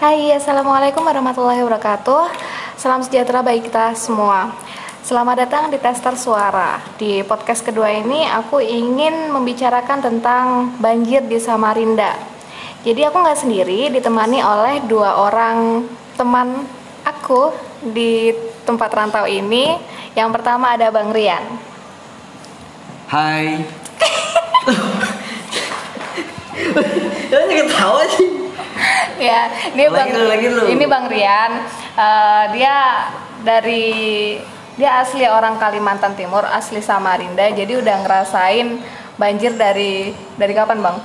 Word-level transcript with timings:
Hai, 0.00 0.32
Assalamualaikum 0.32 1.04
warahmatullahi 1.04 1.60
wabarakatuh. 1.60 2.32
Salam 2.80 3.04
sejahtera 3.04 3.44
bagi 3.44 3.68
kita 3.68 3.92
semua. 3.92 4.48
Selamat 5.04 5.44
datang 5.44 5.68
di 5.68 5.76
Tester 5.76 6.16
Suara. 6.16 6.80
Di 6.96 7.20
podcast 7.20 7.60
kedua 7.60 7.92
ini 7.92 8.24
aku 8.24 8.64
ingin 8.64 9.28
membicarakan 9.28 10.00
tentang 10.00 10.72
banjir 10.80 11.20
di 11.28 11.36
Samarinda. 11.36 12.16
Jadi 12.80 13.04
aku 13.04 13.20
nggak 13.20 13.44
sendiri, 13.44 13.92
ditemani 13.92 14.40
oleh 14.40 14.80
dua 14.88 15.20
orang 15.20 15.84
teman 16.16 16.64
aku 17.04 17.52
di 17.84 18.32
tempat 18.64 18.88
rantau 18.96 19.28
ini. 19.28 19.76
Yang 20.16 20.32
pertama 20.32 20.80
ada 20.80 20.88
Bang 20.88 21.12
Rian. 21.12 21.44
Hai. 23.04 23.68
Jangan 27.28 27.48
ketawa 27.52 28.00
sih. 28.16 28.39
ya 29.30 29.40
ini 29.72 29.84
Lagi 29.86 29.94
bang 29.94 30.08
lu, 30.12 30.24
lagi 30.26 30.46
lu. 30.48 30.62
ini 30.68 30.84
bang 30.86 31.04
Rian 31.06 31.52
Eh, 31.90 32.44
dia 32.56 32.76
dari 33.44 33.84
dia 34.74 35.04
asli 35.04 35.28
orang 35.28 35.60
Kalimantan 35.60 36.16
Timur 36.16 36.48
asli 36.48 36.80
Samarinda 36.80 37.44
jadi 37.52 37.76
udah 37.76 37.96
ngerasain 38.00 38.80
banjir 39.20 39.52
dari 39.52 40.16
dari 40.36 40.52
kapan 40.56 40.80
bang 40.80 40.96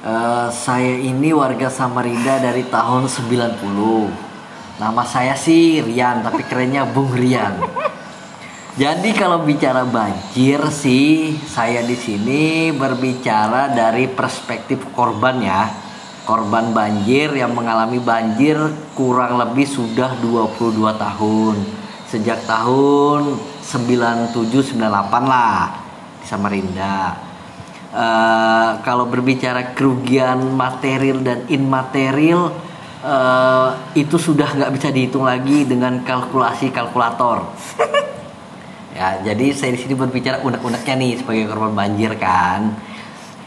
Eh, 0.00 0.48
saya 0.48 0.96
ini 0.96 1.28
warga 1.28 1.68
Samarinda 1.68 2.40
dari 2.40 2.64
tahun 2.64 3.04
90. 3.04 4.08
Nama 4.80 5.02
saya 5.04 5.36
sih 5.36 5.84
Rian, 5.84 6.24
tapi 6.24 6.40
kerennya 6.40 6.88
Bung 6.88 7.12
Rian. 7.12 7.60
Jadi 8.80 9.12
kalau 9.12 9.44
bicara 9.44 9.84
banjir 9.84 10.56
sih, 10.72 11.36
saya 11.44 11.84
di 11.84 11.92
sini 12.00 12.72
berbicara 12.72 13.68
dari 13.68 14.08
perspektif 14.08 14.88
korban 14.96 15.36
ya. 15.44 15.68
Korban 16.30 16.70
banjir 16.70 17.34
yang 17.34 17.58
mengalami 17.58 17.98
banjir 17.98 18.54
kurang 18.94 19.34
lebih 19.34 19.66
sudah 19.66 20.14
22 20.22 20.78
tahun. 20.94 21.58
Sejak 22.06 22.46
tahun 22.46 23.34
97 23.66 24.78
98 24.78 24.78
lah 25.26 25.74
di 26.22 26.26
Samarinda. 26.30 27.18
Eh, 27.90 28.70
kalau 28.86 29.10
berbicara 29.10 29.74
kerugian 29.74 30.54
material 30.54 31.18
dan 31.26 31.50
immaterial 31.50 32.54
eh, 33.02 33.68
itu 33.98 34.14
sudah 34.14 34.54
nggak 34.54 34.70
bisa 34.78 34.94
dihitung 34.94 35.26
lagi 35.26 35.66
dengan 35.66 36.06
kalkulasi 36.06 36.70
kalkulator. 36.70 37.50
ya, 38.94 39.18
jadi 39.26 39.50
saya 39.50 39.74
di 39.74 39.82
sini 39.82 39.98
berbicara 39.98 40.46
unek-uneknya 40.46 40.94
nih 40.94 41.12
sebagai 41.18 41.50
korban 41.50 41.74
banjir 41.74 42.14
kan. 42.22 42.89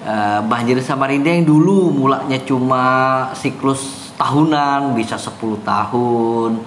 Eh, 0.03 0.41
banjir 0.51 0.75
Samarinda 0.83 1.31
yang 1.31 1.47
dulu 1.47 1.87
mulanya 1.87 2.35
cuma 2.43 2.83
siklus 3.31 4.11
tahunan 4.19 4.99
bisa 4.99 5.15
10 5.15 5.63
tahun 5.63 6.59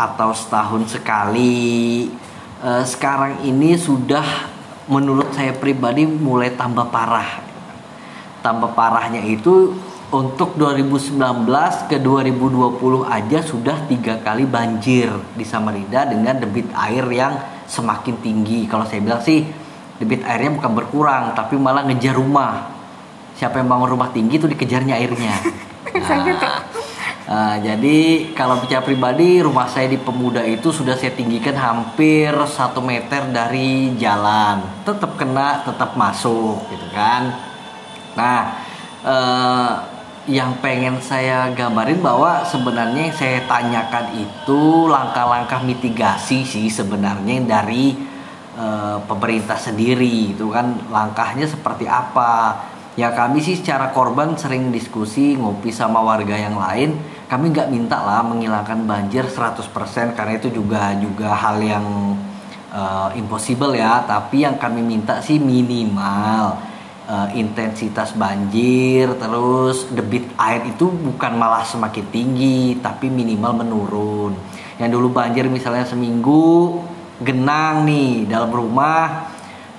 atau 0.00 0.32
setahun 0.32 0.96
sekali. 0.96 2.08
Eh, 2.64 2.84
sekarang 2.88 3.44
ini 3.44 3.76
sudah 3.76 4.24
menurut 4.88 5.28
saya 5.36 5.52
pribadi 5.52 6.08
mulai 6.08 6.56
tambah 6.56 6.88
parah. 6.88 7.44
Tambah 8.40 8.72
parahnya 8.72 9.28
itu 9.28 9.76
untuk 10.08 10.56
2019 10.56 11.84
ke 11.84 12.00
2020 12.00 13.04
aja 13.04 13.44
sudah 13.44 13.76
tiga 13.92 14.24
kali 14.24 14.48
banjir 14.48 15.12
di 15.36 15.44
Samarinda 15.44 16.08
dengan 16.08 16.40
debit 16.40 16.72
air 16.72 17.04
yang 17.12 17.36
semakin 17.68 18.16
tinggi. 18.24 18.64
Kalau 18.64 18.88
saya 18.88 19.04
bilang 19.04 19.20
sih 19.20 19.59
debit 20.00 20.24
airnya 20.24 20.56
bukan 20.56 20.72
berkurang 20.72 21.36
tapi 21.36 21.60
malah 21.60 21.84
ngejar 21.84 22.16
rumah. 22.16 22.72
Siapa 23.36 23.60
yang 23.60 23.68
bangun 23.68 23.88
rumah 23.94 24.10
tinggi 24.10 24.40
itu 24.40 24.48
dikejarnya 24.48 24.96
airnya. 24.98 25.36
Nah, 25.90 26.22
Uh, 27.30 27.54
jadi 27.62 28.26
kalau 28.34 28.58
bicara 28.58 28.82
pribadi 28.82 29.38
rumah 29.38 29.70
saya 29.70 29.86
di 29.86 29.94
Pemuda 29.94 30.42
itu 30.42 30.74
sudah 30.74 30.98
saya 30.98 31.14
tinggikan 31.14 31.54
hampir 31.54 32.34
satu 32.34 32.82
meter 32.82 33.22
dari 33.30 33.94
jalan 33.94 34.66
tetap 34.82 35.14
kena 35.14 35.62
tetap 35.62 35.94
masuk 35.94 36.58
gitu 36.74 36.90
kan 36.90 37.30
nah 38.18 38.58
eh, 39.06 39.72
yang 40.26 40.58
pengen 40.58 40.98
saya 40.98 41.54
gambarin 41.54 42.02
bahwa 42.02 42.42
sebenarnya 42.42 43.14
yang 43.14 43.14
saya 43.14 43.38
tanyakan 43.46 44.10
itu 44.18 44.90
langkah-langkah 44.90 45.62
mitigasi 45.62 46.42
sih 46.42 46.66
sebenarnya 46.66 47.46
dari 47.46 47.94
eh, 48.60 48.98
pemerintah 49.08 49.56
sendiri 49.56 50.36
itu 50.36 50.52
kan 50.52 50.76
langkahnya 50.92 51.48
seperti 51.48 51.88
apa? 51.88 52.60
Ya 52.98 53.14
kami 53.16 53.40
sih 53.40 53.56
secara 53.56 53.94
korban 53.96 54.36
sering 54.36 54.68
diskusi 54.74 55.38
ngopi 55.38 55.72
sama 55.72 56.04
warga 56.04 56.36
yang 56.36 56.58
lain. 56.58 57.00
Kami 57.30 57.54
nggak 57.54 57.70
minta 57.72 58.02
lah 58.02 58.20
menghilangkan 58.26 58.84
banjir 58.84 59.24
100% 59.24 60.12
karena 60.12 60.32
itu 60.36 60.50
juga 60.50 60.92
juga 60.98 61.32
hal 61.32 61.62
yang 61.64 61.86
eh, 62.74 63.08
impossible 63.16 63.72
ya. 63.72 64.04
Tapi 64.04 64.44
yang 64.44 64.60
kami 64.60 64.84
minta 64.84 65.22
sih 65.24 65.40
minimal 65.40 66.58
eh, 67.08 67.28
intensitas 67.40 68.12
banjir 68.18 69.16
terus 69.16 69.88
debit 69.94 70.26
air 70.36 70.66
itu 70.68 70.90
bukan 70.90 71.38
malah 71.38 71.64
semakin 71.64 72.04
tinggi 72.12 72.76
tapi 72.82 73.08
minimal 73.08 73.64
menurun. 73.64 74.32
Yang 74.76 74.90
dulu 74.98 75.08
banjir 75.14 75.46
misalnya 75.46 75.86
seminggu 75.86 76.82
genang 77.20 77.84
nih 77.84 78.26
dalam 78.26 78.50
rumah. 78.50 79.28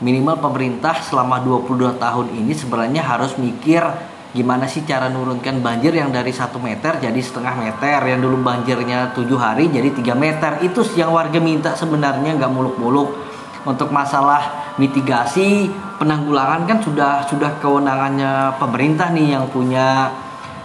Minimal 0.02 0.42
pemerintah 0.42 0.98
selama 0.98 1.46
22 1.46 2.02
tahun 2.02 2.28
ini 2.34 2.54
sebenarnya 2.58 3.06
harus 3.06 3.38
mikir 3.38 3.86
gimana 4.32 4.64
sih 4.66 4.82
cara 4.88 5.12
nurunkan 5.12 5.60
banjir 5.60 5.92
yang 5.92 6.08
dari 6.08 6.32
satu 6.32 6.56
meter 6.56 7.04
jadi 7.04 7.20
setengah 7.20 7.52
meter 7.60 8.00
yang 8.08 8.24
dulu 8.24 8.40
banjirnya 8.42 9.12
tujuh 9.14 9.38
hari 9.38 9.70
jadi 9.70 9.94
3 9.94 10.18
meter. 10.18 10.52
Itu 10.66 10.82
yang 10.98 11.14
warga 11.14 11.38
minta 11.38 11.78
sebenarnya 11.78 12.38
nggak 12.38 12.52
muluk-muluk. 12.54 13.30
Untuk 13.62 13.94
masalah 13.94 14.74
mitigasi 14.82 15.70
penanggulangan 16.02 16.66
kan 16.66 16.82
sudah 16.82 17.30
sudah 17.30 17.62
kewenangannya 17.62 18.58
pemerintah 18.58 19.14
nih 19.14 19.38
yang 19.38 19.46
punya 19.54 20.10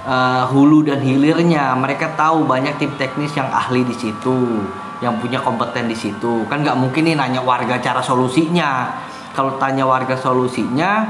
eh, 0.08 0.48
hulu 0.48 0.80
dan 0.80 1.04
hilirnya. 1.04 1.76
Mereka 1.76 2.16
tahu 2.16 2.48
banyak 2.48 2.80
tim 2.80 2.96
teknis 2.96 3.36
yang 3.36 3.52
ahli 3.52 3.84
di 3.84 3.92
situ 3.92 4.64
yang 5.04 5.20
punya 5.20 5.40
kompeten 5.44 5.88
di 5.92 5.96
situ. 5.96 6.48
Kan 6.48 6.64
nggak 6.64 6.78
mungkin 6.78 7.04
nih 7.04 7.16
nanya 7.16 7.44
warga 7.44 7.76
cara 7.80 8.00
solusinya. 8.00 8.88
Kalau 9.36 9.60
tanya 9.60 9.84
warga 9.84 10.16
solusinya 10.16 11.04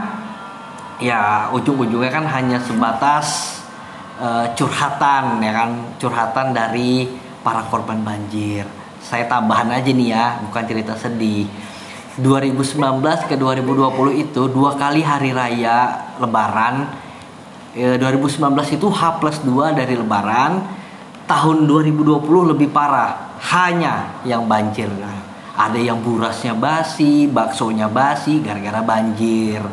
ya 0.98 1.52
ujung-ujungnya 1.52 2.10
kan 2.10 2.24
hanya 2.26 2.58
sebatas 2.58 3.60
eh, 4.19 4.47
curhatan 4.58 5.38
ya 5.38 5.52
kan? 5.54 5.70
Curhatan 6.02 6.47
dari 6.50 7.06
para 7.47 7.62
korban 7.70 8.02
banjir. 8.02 8.66
Saya 8.98 9.30
tambahan 9.30 9.70
aja 9.70 9.86
nih 9.86 10.08
ya 10.10 10.42
bukan 10.42 10.64
cerita 10.66 10.98
sedih. 10.98 11.47
2019 12.16 12.80
ke 13.28 13.36
2020 13.36 14.24
itu 14.24 14.42
dua 14.50 14.74
kali 14.74 15.04
hari 15.06 15.30
raya 15.30 16.10
lebaran. 16.18 16.91
Eh, 17.76 18.00
2019 18.00 18.74
itu 18.74 18.88
H 18.91 19.22
plus 19.22 19.38
2 19.47 19.76
dari 19.76 19.94
lebaran. 19.94 20.64
Tahun 21.26 21.66
2020 21.66 22.50
lebih 22.54 22.70
parah 22.70 23.25
hanya 23.41 24.22
yang 24.24 24.48
banjir 24.48 24.88
ada 25.56 25.80
yang 25.80 26.04
burasnya 26.04 26.52
basi 26.52 27.24
baksonya 27.32 27.88
basi 27.88 28.44
gara-gara 28.44 28.84
banjir. 28.84 29.64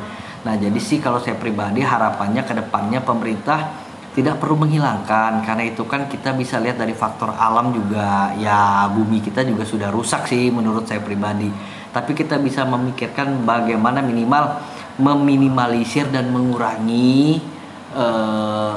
Nah, 0.47 0.55
jadi 0.55 0.79
sih 0.79 1.03
kalau 1.03 1.19
saya 1.19 1.35
pribadi 1.35 1.83
harapannya 1.83 2.43
ke 2.47 2.55
depannya 2.55 3.03
pemerintah 3.03 3.83
tidak 4.15 4.39
perlu 4.39 4.63
menghilangkan. 4.63 5.43
Karena 5.43 5.63
itu 5.67 5.83
kan 5.83 6.07
kita 6.07 6.31
bisa 6.39 6.63
lihat 6.63 6.79
dari 6.79 6.95
faktor 6.95 7.35
alam 7.35 7.75
juga. 7.75 8.31
Ya 8.39 8.87
bumi 8.95 9.19
kita 9.19 9.43
juga 9.43 9.67
sudah 9.67 9.91
rusak 9.91 10.23
sih 10.31 10.47
menurut 10.55 10.87
saya 10.87 11.03
pribadi. 11.03 11.51
Tapi 11.91 12.15
kita 12.15 12.39
bisa 12.39 12.63
memikirkan 12.63 13.43
bagaimana 13.43 13.99
minimal 13.99 14.63
meminimalisir 15.03 16.07
dan 16.15 16.31
mengurangi 16.31 17.43
eh, 17.91 18.73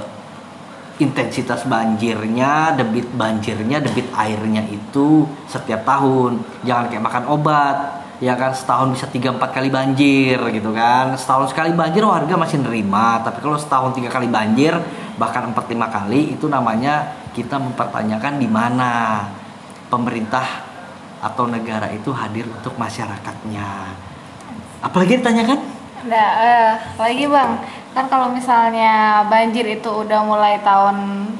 intensitas 0.97 1.69
banjirnya, 1.69 2.72
debit 2.77 3.09
banjirnya, 3.13 3.84
debit 3.84 4.09
airnya 4.16 4.65
itu 4.69 5.28
setiap 5.45 5.84
tahun. 5.84 6.41
Jangan 6.65 6.89
kayak 6.89 7.04
makan 7.04 7.25
obat, 7.28 7.77
ya 8.21 8.33
kan 8.33 8.57
setahun 8.57 8.97
bisa 8.97 9.07
3 9.09 9.37
4 9.37 9.57
kali 9.57 9.69
banjir 9.69 10.41
gitu 10.53 10.71
kan. 10.72 11.13
Setahun 11.16 11.53
sekali 11.53 11.77
banjir 11.77 12.04
warga 12.04 12.34
masih 12.37 12.65
nerima, 12.65 13.21
tapi 13.21 13.45
kalau 13.45 13.60
setahun 13.60 13.93
tiga 13.93 14.09
kali 14.09 14.28
banjir 14.28 14.72
bahkan 15.21 15.48
4 15.53 15.57
5 15.57 15.97
kali 15.97 16.37
itu 16.37 16.48
namanya 16.48 17.25
kita 17.37 17.60
mempertanyakan 17.60 18.41
di 18.41 18.49
mana 18.49 19.25
pemerintah 19.92 20.45
atau 21.21 21.49
negara 21.49 21.92
itu 21.92 22.13
hadir 22.13 22.49
untuk 22.49 22.77
masyarakatnya. 22.77 23.69
Apalagi 24.84 25.21
ditanyakan? 25.21 25.59
Nah, 26.07 26.31
eh, 26.39 26.72
lagi 27.01 27.25
bang, 27.27 27.51
kan 27.97 28.13
kalau 28.13 28.28
misalnya 28.28 29.25
banjir 29.33 29.65
itu 29.65 29.89
udah 29.89 30.21
mulai 30.21 30.60
tahun 30.60 31.33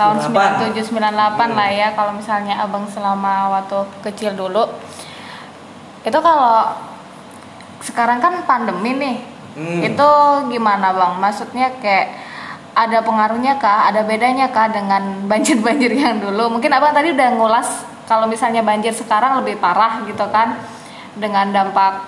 tahun 0.00 0.16
98. 0.32 0.80
97 0.80 0.96
98 0.96 1.58
lah 1.60 1.68
ya 1.68 1.92
kalau 1.92 2.16
misalnya 2.16 2.56
abang 2.64 2.88
selama 2.88 3.52
waktu 3.60 3.84
kecil 4.08 4.32
dulu 4.32 4.64
itu 6.00 6.18
kalau 6.24 6.72
sekarang 7.84 8.24
kan 8.24 8.40
pandemi 8.48 8.96
nih 8.96 9.16
Hmm. 9.50 9.82
itu 9.82 10.10
gimana 10.46 10.94
bang 10.94 11.18
maksudnya 11.18 11.74
kayak 11.82 12.06
ada 12.70 13.02
pengaruhnya 13.02 13.58
kah? 13.58 13.90
Ada 13.90 14.06
bedanya 14.06 14.46
kah 14.54 14.70
dengan 14.70 15.26
banjir-banjir 15.26 15.90
yang 15.90 16.22
dulu? 16.22 16.56
Mungkin 16.58 16.70
abang 16.70 16.94
tadi 16.94 17.10
udah 17.10 17.28
ngulas 17.34 17.68
kalau 18.06 18.30
misalnya 18.30 18.62
banjir 18.62 18.94
sekarang 18.94 19.42
lebih 19.42 19.58
parah 19.58 20.06
gitu 20.06 20.22
kan 20.30 20.54
dengan 21.18 21.50
dampak 21.50 21.98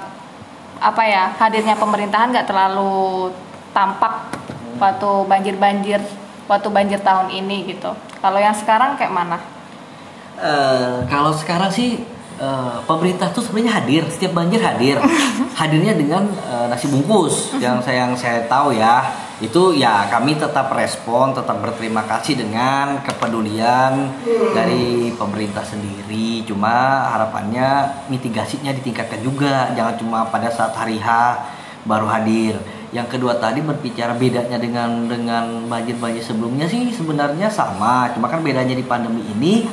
apa 0.82 1.02
ya 1.06 1.30
hadirnya 1.38 1.78
pemerintahan 1.78 2.30
nggak 2.34 2.46
terlalu 2.46 3.30
tampak 3.72 4.32
waktu 4.76 5.10
banjir-banjir 5.28 6.00
waktu 6.46 6.68
banjir 6.68 7.00
tahun 7.00 7.32
ini 7.32 7.72
gitu. 7.72 7.92
Kalau 8.20 8.38
yang 8.38 8.54
sekarang 8.54 8.94
kayak 9.00 9.12
mana? 9.12 9.38
Uh, 10.36 11.04
kalau 11.08 11.32
sekarang 11.32 11.68
sih 11.72 12.00
uh, 12.40 12.82
pemerintah 12.84 13.30
tuh 13.30 13.44
sebenarnya 13.44 13.82
hadir 13.82 14.02
setiap 14.08 14.36
banjir 14.36 14.60
hadir. 14.62 14.96
Hadirnya 15.58 15.94
dengan 15.94 16.26
uh, 16.48 16.66
nasi 16.66 16.88
bungkus 16.90 17.54
yang 17.62 17.78
saya 17.84 18.08
yang 18.08 18.14
saya 18.16 18.44
tahu 18.48 18.74
ya. 18.74 19.04
Itu 19.42 19.74
ya 19.74 20.06
kami 20.06 20.38
tetap 20.38 20.70
respon 20.70 21.34
tetap 21.34 21.58
berterima 21.58 22.06
kasih 22.06 22.38
dengan 22.38 23.02
kepedulian 23.02 24.14
dari 24.54 25.10
pemerintah 25.18 25.66
sendiri. 25.66 26.46
Cuma 26.46 27.10
harapannya 27.10 27.90
mitigasinya 28.06 28.70
ditingkatkan 28.70 29.18
juga. 29.18 29.74
Jangan 29.74 29.94
cuma 29.98 30.18
pada 30.30 30.46
saat 30.46 30.74
hari 30.78 31.02
H 31.02 31.08
baru 31.82 32.06
hadir 32.06 32.54
yang 32.92 33.08
kedua 33.08 33.40
tadi 33.40 33.64
berbicara 33.64 34.12
bedanya 34.12 34.60
dengan 34.60 35.08
dengan 35.08 35.64
banjir-banjir 35.64 36.20
sebelumnya 36.20 36.68
sih 36.68 36.92
sebenarnya 36.92 37.48
sama. 37.48 38.12
Cuma 38.12 38.28
kan 38.28 38.44
bedanya 38.44 38.76
di 38.76 38.84
pandemi 38.84 39.24
ini 39.32 39.64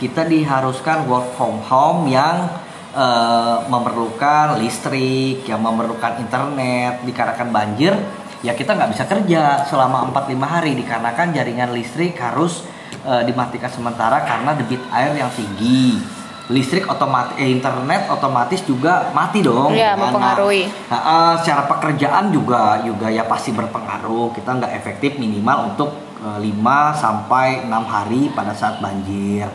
kita 0.00 0.24
diharuskan 0.24 1.04
work 1.04 1.36
from 1.36 1.60
home 1.68 2.08
yang 2.08 2.48
uh, 2.96 3.68
memerlukan 3.68 4.56
listrik, 4.56 5.44
yang 5.44 5.60
memerlukan 5.60 6.16
internet, 6.24 7.04
dikarenakan 7.04 7.48
banjir, 7.52 7.92
ya 8.40 8.56
kita 8.56 8.72
nggak 8.72 8.90
bisa 8.96 9.04
kerja 9.04 9.68
selama 9.68 10.08
4-5 10.10 10.40
hari. 10.40 10.72
Dikarenakan 10.72 11.36
jaringan 11.36 11.70
listrik 11.76 12.16
harus 12.16 12.64
uh, 13.04 13.20
dimatikan 13.20 13.68
sementara 13.68 14.24
karena 14.24 14.56
debit 14.56 14.80
air 14.90 15.12
yang 15.12 15.30
tinggi. 15.36 16.21
Listrik 16.50 16.90
otomatis, 16.90 17.38
eh, 17.38 17.54
internet 17.54 18.10
otomatis 18.10 18.66
juga 18.66 19.14
mati 19.14 19.46
dong. 19.46 19.70
Iya, 19.70 19.94
nah, 19.94 20.10
mempengaruhi. 20.10 20.66
Nah, 20.90 21.00
uh, 21.00 21.34
secara 21.38 21.70
pekerjaan 21.70 22.34
juga 22.34 22.82
juga 22.82 23.06
ya 23.06 23.22
pasti 23.30 23.54
berpengaruh. 23.54 24.34
Kita 24.34 24.58
nggak 24.58 24.72
efektif 24.74 25.22
minimal 25.22 25.74
untuk 25.74 25.94
uh, 26.18 26.42
5 26.42 26.98
sampai 26.98 27.66
6 27.70 27.70
hari 27.86 28.22
pada 28.34 28.52
saat 28.54 28.82
banjir 28.82 29.46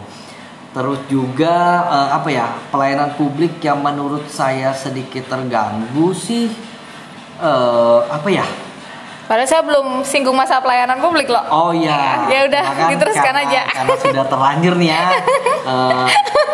terus 0.77 1.01
juga 1.09 1.89
uh, 1.89 2.09
apa 2.13 2.29
ya 2.29 2.53
pelayanan 2.69 3.17
publik 3.17 3.57
yang 3.65 3.81
menurut 3.81 4.29
saya 4.29 4.77
sedikit 4.77 5.25
terganggu 5.25 6.13
sih 6.13 6.53
uh, 7.41 8.05
apa 8.05 8.29
ya 8.29 8.45
Padahal 9.27 9.49
saya 9.49 9.59
belum 9.59 10.07
singgung 10.07 10.33
masa 10.33 10.63
pelayanan 10.63 11.03
publik 11.03 11.27
loh. 11.27 11.43
Oh 11.51 11.71
iya. 11.75 12.31
Ya 12.31 12.47
udah, 12.47 12.63
kan, 12.63 12.87
diteruskan 12.95 13.35
karena, 13.35 13.51
aja. 13.51 13.61
Karena 13.67 13.95
sudah 13.99 14.25
terlanjur 14.31 14.73
nih 14.79 14.89
ya. 14.95 15.03
uh, 15.67 16.07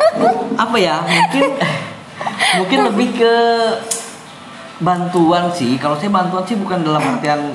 apa 0.66 0.78
ya? 0.82 0.98
Mungkin 1.06 1.44
mungkin 2.58 2.80
lebih 2.90 3.10
ke 3.22 3.36
bantuan 4.82 5.54
sih. 5.54 5.78
Kalau 5.78 6.02
saya 6.02 6.10
bantuan 6.10 6.44
sih 6.50 6.58
bukan 6.58 6.82
dalam 6.82 7.02
artian 7.02 7.54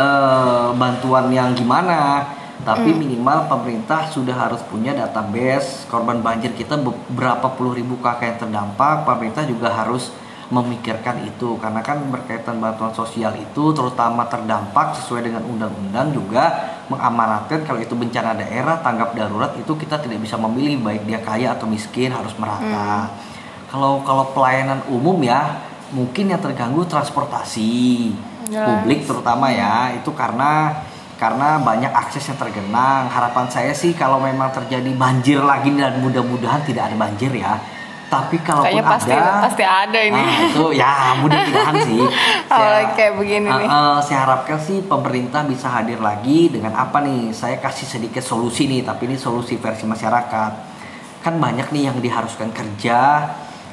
uh, 0.00 0.72
bantuan 0.72 1.28
yang 1.28 1.52
gimana 1.52 2.24
tapi 2.64 2.88
mm. 2.90 2.98
minimal 2.98 3.52
pemerintah 3.52 4.08
sudah 4.08 4.32
harus 4.32 4.64
punya 4.64 4.96
database 4.96 5.84
korban 5.92 6.24
banjir 6.24 6.56
kita 6.56 6.80
berapa 7.12 7.52
puluh 7.52 7.76
ribu 7.76 8.00
kakak 8.00 8.32
yang 8.32 8.38
terdampak 8.40 9.04
pemerintah 9.04 9.44
juga 9.44 9.68
harus 9.70 10.08
memikirkan 10.46 11.26
itu 11.26 11.58
karena 11.58 11.82
kan 11.82 11.98
berkaitan 12.06 12.62
bantuan 12.62 12.94
sosial 12.94 13.34
itu 13.34 13.74
terutama 13.74 14.30
terdampak 14.30 14.94
sesuai 14.94 15.26
dengan 15.26 15.42
undang-undang 15.42 16.14
juga 16.14 16.44
mengamanatkan 16.86 17.66
kalau 17.66 17.82
itu 17.82 17.98
bencana 17.98 18.38
daerah 18.38 18.78
tanggap 18.78 19.18
darurat 19.18 19.50
itu 19.58 19.74
kita 19.74 19.98
tidak 19.98 20.22
bisa 20.22 20.38
memilih 20.38 20.78
baik 20.86 21.02
dia 21.02 21.18
kaya 21.18 21.58
atau 21.58 21.66
miskin 21.66 22.14
harus 22.14 22.30
merata. 22.38 22.62
Hmm. 22.62 23.10
Kalau 23.66 24.06
kalau 24.06 24.30
pelayanan 24.30 24.86
umum 24.86 25.18
ya 25.18 25.58
mungkin 25.90 26.30
yang 26.30 26.38
terganggu 26.38 26.86
transportasi 26.86 28.14
yes. 28.46 28.62
publik 28.62 29.02
terutama 29.02 29.50
ya 29.50 29.98
itu 29.98 30.14
karena 30.14 30.78
karena 31.18 31.58
banyak 31.58 31.90
akses 31.90 32.22
yang 32.30 32.38
tergenang. 32.38 33.10
Harapan 33.10 33.50
saya 33.50 33.72
sih 33.74 33.98
kalau 33.98 34.22
memang 34.22 34.54
terjadi 34.54 34.94
banjir 34.94 35.42
lagi 35.42 35.74
dan 35.74 35.98
mudah-mudahan 35.98 36.62
tidak 36.62 36.92
ada 36.92 36.96
banjir 36.96 37.34
ya. 37.34 37.58
Tapi 38.06 38.38
kalau 38.46 38.62
pasti, 38.62 39.10
ada, 39.10 39.42
pasti 39.50 39.64
ada 39.66 39.98
ini. 39.98 40.14
Nah, 40.14 40.46
itu 40.46 40.66
ya 40.78 41.18
mudah-mudahan 41.18 41.74
sih. 41.82 42.00
Saya, 42.50 42.94
kayak 42.94 43.12
begini 43.18 43.48
uh, 43.50 43.58
nih. 43.58 43.66
Uh, 43.66 43.98
saya 43.98 44.18
harapkan 44.22 44.58
sih 44.62 44.78
pemerintah 44.86 45.42
bisa 45.42 45.66
hadir 45.66 45.98
lagi 45.98 46.46
dengan 46.46 46.78
apa 46.78 47.02
nih? 47.02 47.34
Saya 47.34 47.58
kasih 47.58 47.98
sedikit 47.98 48.22
solusi 48.22 48.70
nih, 48.70 48.86
tapi 48.86 49.10
ini 49.10 49.18
solusi 49.18 49.58
versi 49.58 49.82
masyarakat. 49.90 50.52
Kan 51.26 51.42
banyak 51.42 51.74
nih 51.74 51.90
yang 51.90 51.98
diharuskan 51.98 52.54
kerja, 52.54 53.26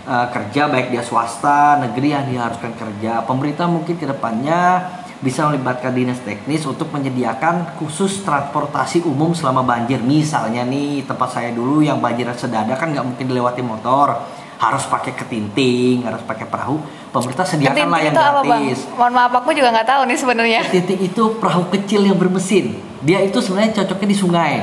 uh, 0.09 0.27
kerja 0.33 0.65
baik 0.65 0.89
dia 0.89 1.05
swasta, 1.05 1.77
negeri 1.77 2.17
yang 2.17 2.25
diharuskan 2.25 2.73
kerja. 2.73 3.21
Pemerintah 3.29 3.69
mungkin 3.69 4.01
ke 4.01 4.09
depannya 4.09 4.81
bisa 5.23 5.47
melibatkan 5.47 5.95
dinas 5.95 6.19
teknis 6.19 6.67
untuk 6.67 6.91
menyediakan 6.91 7.79
khusus 7.79 8.27
transportasi 8.27 9.07
umum 9.07 9.31
selama 9.31 9.63
banjir. 9.63 10.03
Misalnya 10.03 10.67
nih 10.67 11.07
tempat 11.07 11.39
saya 11.39 11.55
dulu 11.55 11.79
yang 11.79 12.03
banjir 12.03 12.27
sedada 12.35 12.75
kan 12.75 12.91
nggak 12.91 13.07
mungkin 13.07 13.25
dilewati 13.31 13.63
motor, 13.63 14.19
harus 14.59 14.83
pakai 14.83 15.15
ketinting, 15.15 16.03
harus 16.03 16.19
pakai 16.27 16.43
perahu. 16.43 16.75
Pemerintah 17.15 17.47
sediakan 17.47 17.87
lah 17.87 18.01
yang 18.03 18.13
gratis. 18.13 18.83
Apa, 18.83 18.95
Mohon 18.99 19.13
maaf 19.15 19.33
aku 19.39 19.49
juga 19.55 19.71
nggak 19.71 19.87
tahu 19.87 20.01
nih 20.11 20.17
sebenarnya. 20.19 20.59
Ketinting 20.67 21.01
itu 21.07 21.23
perahu 21.39 21.63
kecil 21.71 22.01
yang 22.03 22.19
bermesin. 22.19 22.75
Dia 22.99 23.23
itu 23.23 23.39
sebenarnya 23.39 23.79
cocoknya 23.79 24.07
di 24.11 24.17
sungai. 24.19 24.53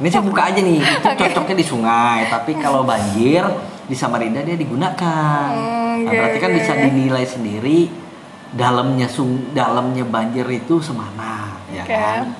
Ini 0.00 0.08
saya 0.08 0.24
buka 0.24 0.42
aja 0.48 0.58
nih, 0.64 0.80
itu 0.80 1.08
cocoknya 1.22 1.54
di 1.54 1.66
sungai. 1.66 2.18
Tapi 2.26 2.58
kalau 2.58 2.82
banjir 2.82 3.46
di 3.86 3.94
Samarinda 3.94 4.42
dia 4.42 4.58
digunakan. 4.58 5.50
Hmm, 5.54 6.08
nah, 6.08 6.10
berarti 6.10 6.38
kan 6.42 6.50
bisa 6.50 6.72
dinilai 6.74 7.26
sendiri 7.28 8.09
dalamnya 8.54 9.06
sung 9.06 9.54
dalamnya 9.54 10.02
banjir 10.02 10.46
itu 10.50 10.82
semana 10.82 11.54
ya 11.70 11.86
kan? 11.86 12.34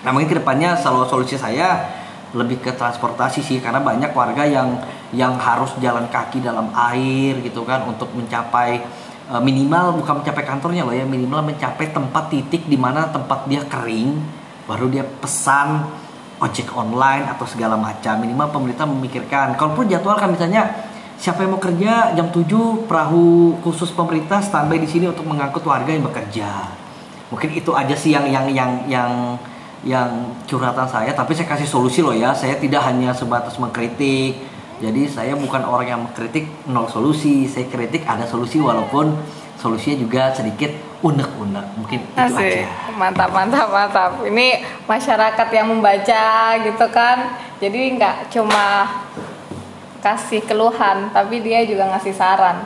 Nah 0.00 0.10
mungkin 0.12 0.32
ke 0.32 0.36
depannya 0.40 0.76
selalu 0.76 1.04
solusi 1.08 1.36
saya 1.36 1.84
lebih 2.32 2.62
ke 2.62 2.72
transportasi 2.72 3.42
sih 3.42 3.58
karena 3.58 3.82
banyak 3.82 4.14
warga 4.14 4.46
yang 4.46 4.78
yang 5.10 5.34
harus 5.36 5.74
jalan 5.82 6.06
kaki 6.06 6.40
dalam 6.40 6.70
air 6.72 7.42
gitu 7.42 7.66
kan 7.66 7.82
untuk 7.90 8.06
mencapai 8.14 8.78
e, 9.26 9.34
minimal 9.42 9.98
bukan 9.98 10.22
mencapai 10.22 10.46
kantornya 10.46 10.86
loh 10.86 10.94
ya 10.94 11.02
minimal 11.02 11.42
mencapai 11.42 11.90
tempat 11.90 12.30
titik 12.30 12.70
di 12.70 12.78
mana 12.78 13.10
tempat 13.10 13.50
dia 13.50 13.66
kering 13.66 14.14
baru 14.70 14.86
dia 14.86 15.02
pesan 15.02 15.90
ojek 16.40 16.72
online 16.72 17.28
atau 17.28 17.44
segala 17.44 17.76
macam. 17.76 18.16
Minimal 18.16 18.48
pemerintah 18.48 18.88
memikirkan. 18.88 19.54
Kalaupun 19.60 19.86
jadwal 19.86 20.16
kan 20.16 20.32
misalnya 20.32 20.89
siapa 21.20 21.44
yang 21.44 21.52
mau 21.52 21.60
kerja 21.60 22.16
jam 22.16 22.32
7 22.32 22.88
perahu 22.88 23.60
khusus 23.60 23.92
pemerintah 23.92 24.40
standby 24.40 24.80
di 24.80 24.88
sini 24.88 25.04
untuk 25.12 25.28
mengangkut 25.28 25.60
warga 25.68 25.92
yang 25.92 26.08
bekerja. 26.08 26.72
Mungkin 27.28 27.60
itu 27.60 27.70
aja 27.76 27.92
sih 27.92 28.16
yang 28.16 28.24
yang 28.24 28.48
yang 28.48 28.72
yang 28.88 29.10
yang 29.84 30.08
curhatan 30.48 30.88
saya 30.88 31.12
tapi 31.12 31.36
saya 31.36 31.44
kasih 31.52 31.68
solusi 31.68 32.00
loh 32.00 32.16
ya. 32.16 32.32
Saya 32.32 32.56
tidak 32.56 32.80
hanya 32.88 33.12
sebatas 33.12 33.60
mengkritik. 33.60 34.40
Jadi 34.80 35.04
saya 35.12 35.36
bukan 35.36 35.60
orang 35.60 35.86
yang 35.92 36.00
mengkritik 36.08 36.48
nol 36.64 36.88
solusi. 36.88 37.44
Saya 37.44 37.68
kritik 37.68 38.08
ada 38.08 38.24
solusi 38.24 38.56
walaupun 38.56 39.12
solusinya 39.60 40.00
juga 40.00 40.32
sedikit 40.32 40.72
unek-unek. 41.04 41.66
Mungkin 41.76 42.00
itu 42.00 42.16
Asik. 42.16 42.64
aja. 42.64 42.68
Mantap, 42.96 43.28
mantap, 43.28 43.68
mantap. 43.68 44.10
Ini 44.24 44.64
masyarakat 44.88 45.48
yang 45.52 45.68
membaca 45.68 46.24
gitu 46.64 46.86
kan. 46.88 47.36
Jadi 47.60 48.00
nggak 48.00 48.32
cuma 48.32 48.88
kasih 50.00 50.42
keluhan 50.44 51.12
tapi 51.12 51.40
dia 51.44 51.64
juga 51.64 51.88
ngasih 51.92 52.12
saran. 52.16 52.64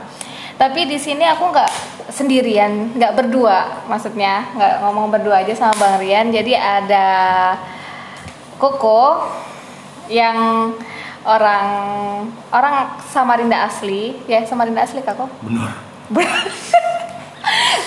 Tapi 0.54 0.86
di 0.86 0.98
sini 1.02 1.26
aku 1.26 1.50
nggak 1.50 1.72
sendirian 2.14 2.94
nggak 2.94 3.12
berdua 3.18 3.84
maksudnya 3.90 4.46
nggak 4.54 4.74
ngomong 4.86 5.10
berdua 5.10 5.42
aja 5.42 5.54
sama 5.54 5.74
bang 5.76 5.96
Rian. 5.98 6.26
Jadi 6.30 6.52
ada 6.54 7.06
Koko 8.54 9.26
yang 10.06 10.70
orang 11.26 11.66
orang 12.54 12.74
Samarinda 13.10 13.66
asli. 13.66 14.14
Ya 14.30 14.46
Samarinda 14.46 14.86
asli 14.86 15.02
kak 15.02 15.18
benar. 15.42 15.74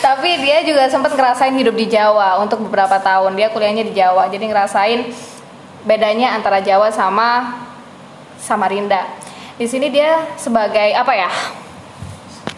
Tapi 0.05 0.29
dia 0.43 0.61
juga 0.61 0.85
sempat 0.91 1.17
ngerasain 1.17 1.55
hidup 1.55 1.73
di 1.73 1.89
Jawa 1.89 2.37
untuk 2.43 2.67
beberapa 2.67 2.99
tahun. 3.01 3.33
Dia 3.39 3.49
kuliahnya 3.49 3.87
di 3.87 3.95
Jawa 3.95 4.27
jadi 4.29 4.43
ngerasain 4.43 5.07
bedanya 5.87 6.35
antara 6.35 6.59
Jawa 6.59 6.91
sama 6.91 7.63
Samarinda 8.37 9.07
di 9.57 9.65
sini 9.65 9.89
dia 9.89 10.37
sebagai 10.37 10.93
apa 10.93 11.13
ya? 11.17 11.29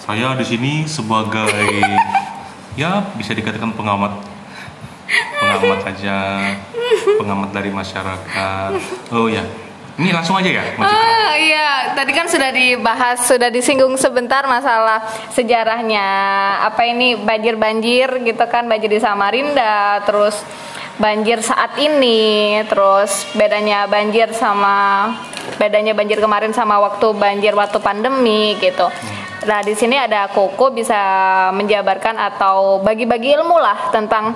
Saya 0.03 0.35
di 0.35 0.43
sini 0.43 0.83
sebagai 0.83 1.79
ya 2.75 3.07
bisa 3.15 3.31
dikatakan 3.31 3.71
pengamat 3.71 4.19
pengamat 5.39 5.79
aja 5.89 6.17
pengamat 7.17 7.49
dari 7.55 7.71
masyarakat 7.71 8.71
oh 9.15 9.27
ya 9.31 9.43
Ini 9.99 10.15
langsung 10.15 10.39
aja 10.39 10.47
ya? 10.47 10.63
Ah, 10.79 11.35
iya, 11.35 11.91
tadi 11.91 12.15
kan 12.15 12.23
sudah 12.23 12.55
dibahas, 12.55 13.19
sudah 13.19 13.51
disinggung 13.51 13.99
sebentar 13.99 14.47
masalah 14.47 15.03
sejarahnya. 15.35 16.07
Apa 16.63 16.87
ini 16.87 17.19
banjir-banjir 17.19 18.23
gitu 18.23 18.45
kan, 18.47 18.63
banjir 18.71 18.87
di 18.87 19.03
Samarinda, 19.03 19.99
terus 20.07 20.39
banjir 20.95 21.43
saat 21.43 21.75
ini, 21.75 22.63
terus 22.71 23.27
bedanya 23.35 23.91
banjir 23.91 24.31
sama 24.31 25.11
bedanya 25.59 25.91
banjir 25.91 26.23
kemarin 26.23 26.55
sama 26.55 26.79
waktu 26.79 27.11
banjir 27.13 27.51
waktu 27.51 27.77
pandemi 27.83 28.55
gitu. 28.63 28.87
Nah, 29.43 29.59
di 29.63 29.75
sini 29.75 29.95
ada 29.95 30.31
Koko 30.31 30.71
bisa 30.71 30.99
menjabarkan 31.55 32.15
atau 32.15 32.79
bagi-bagi 32.83 33.35
ilmu 33.39 33.55
lah 33.59 33.91
tentang 33.91 34.35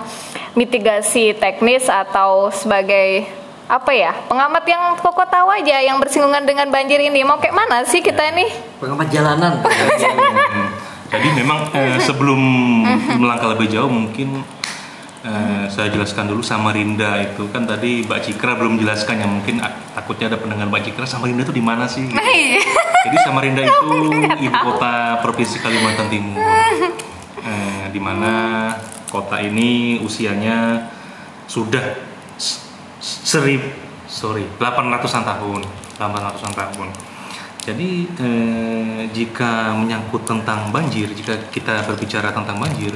mitigasi 0.54 1.36
teknis 1.36 1.88
atau 1.88 2.52
sebagai 2.54 3.28
apa 3.68 3.92
ya 3.96 4.12
pengamat 4.28 4.64
yang 4.68 4.84
Koko 5.00 5.24
tahu 5.24 5.48
aja 5.48 5.80
yang 5.80 5.98
bersinggungan 6.00 6.44
dengan 6.44 6.68
banjir 6.68 7.00
ini 7.00 7.24
mau 7.24 7.40
kayak 7.40 7.56
mana 7.56 7.88
sih 7.88 8.04
kita 8.04 8.32
ini? 8.36 8.48
Pengamat 8.80 9.08
jalanan. 9.12 9.54
Jadi 11.14 11.30
memang 11.36 11.70
eh, 11.78 12.00
sebelum 12.02 12.42
melangkah 13.22 13.54
lebih 13.54 13.70
jauh 13.70 13.92
mungkin 13.92 14.42
eh, 15.24 15.66
saya 15.68 15.88
jelaskan 15.90 16.28
dulu 16.28 16.40
Samarinda 16.40 17.20
itu 17.20 17.48
kan 17.50 17.64
tadi 17.64 18.04
Mbak 18.04 18.20
Cikra 18.22 18.56
belum 18.56 18.78
jelaskan 18.78 19.20
ya 19.20 19.28
mungkin 19.28 19.60
ak- 19.60 19.96
takutnya 19.96 20.28
ada 20.28 20.38
pendengar 20.38 20.68
Mbak 20.68 20.84
Cikra 20.86 21.06
Samarinda 21.06 21.44
itu 21.44 21.52
di 21.52 21.64
mana 21.64 21.88
sih? 21.88 22.04
Iya. 22.06 22.60
Jadi 23.04 23.18
Samarinda 23.24 23.62
itu 23.68 23.90
ibu 24.40 24.58
kota 24.64 25.20
provinsi 25.20 25.60
Kalimantan 25.60 26.08
Timur, 26.08 26.40
eh, 27.40 27.86
di 27.92 28.00
mana 28.00 28.34
kota 29.08 29.40
ini 29.40 30.00
usianya 30.00 30.88
sudah 31.46 31.84
serib 33.00 33.62
sorry 34.08 34.48
800-an 34.58 35.24
tahun, 35.26 35.62
800-an 35.98 36.54
tahun. 36.54 36.88
Jadi 37.64 37.90
eh, 38.20 39.02
jika 39.10 39.72
menyangkut 39.74 40.24
tentang 40.24 40.68
banjir, 40.70 41.08
jika 41.12 41.48
kita 41.48 41.84
berbicara 41.84 42.32
tentang 42.32 42.60
banjir, 42.60 42.92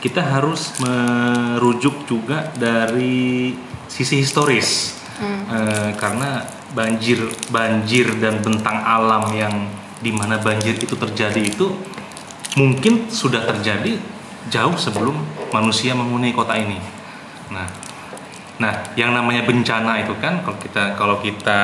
kita 0.00 0.24
harus 0.24 0.72
merujuk 0.80 2.08
juga 2.08 2.48
dari 2.56 3.54
sisi 3.86 4.24
historis, 4.24 5.00
Eh, 5.20 5.90
karena 6.00 6.48
banjir, 6.72 7.20
banjir 7.52 8.08
dan 8.24 8.40
bentang 8.40 8.80
alam 8.80 9.28
yang 9.36 9.68
di 10.00 10.08
mana 10.08 10.40
banjir 10.40 10.80
itu 10.80 10.96
terjadi 10.96 11.44
itu 11.44 11.76
mungkin 12.56 13.12
sudah 13.12 13.44
terjadi 13.44 14.00
jauh 14.48 14.72
sebelum 14.80 15.12
manusia 15.52 15.92
menghuni 15.92 16.32
kota 16.32 16.56
ini. 16.56 16.80
Nah, 17.52 17.68
Nah, 18.60 18.92
yang 18.92 19.16
namanya 19.16 19.40
bencana 19.48 20.04
itu 20.04 20.12
kan 20.20 20.44
kalau 20.44 20.60
kita 20.60 20.84
kalau 20.92 21.16
kita 21.24 21.60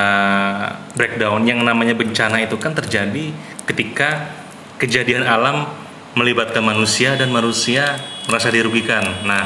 breakdown 0.97 1.45
yang 1.45 1.61
namanya 1.61 1.93
bencana 1.93 2.41
itu 2.41 2.57
kan 2.57 2.73
terjadi 2.73 3.29
ketika 3.69 4.33
kejadian 4.81 5.21
alam 5.21 5.69
melibatkan 6.17 6.65
manusia 6.65 7.13
dan 7.13 7.29
manusia 7.29 8.01
merasa 8.25 8.49
dirugikan. 8.49 9.05
Nah, 9.23 9.45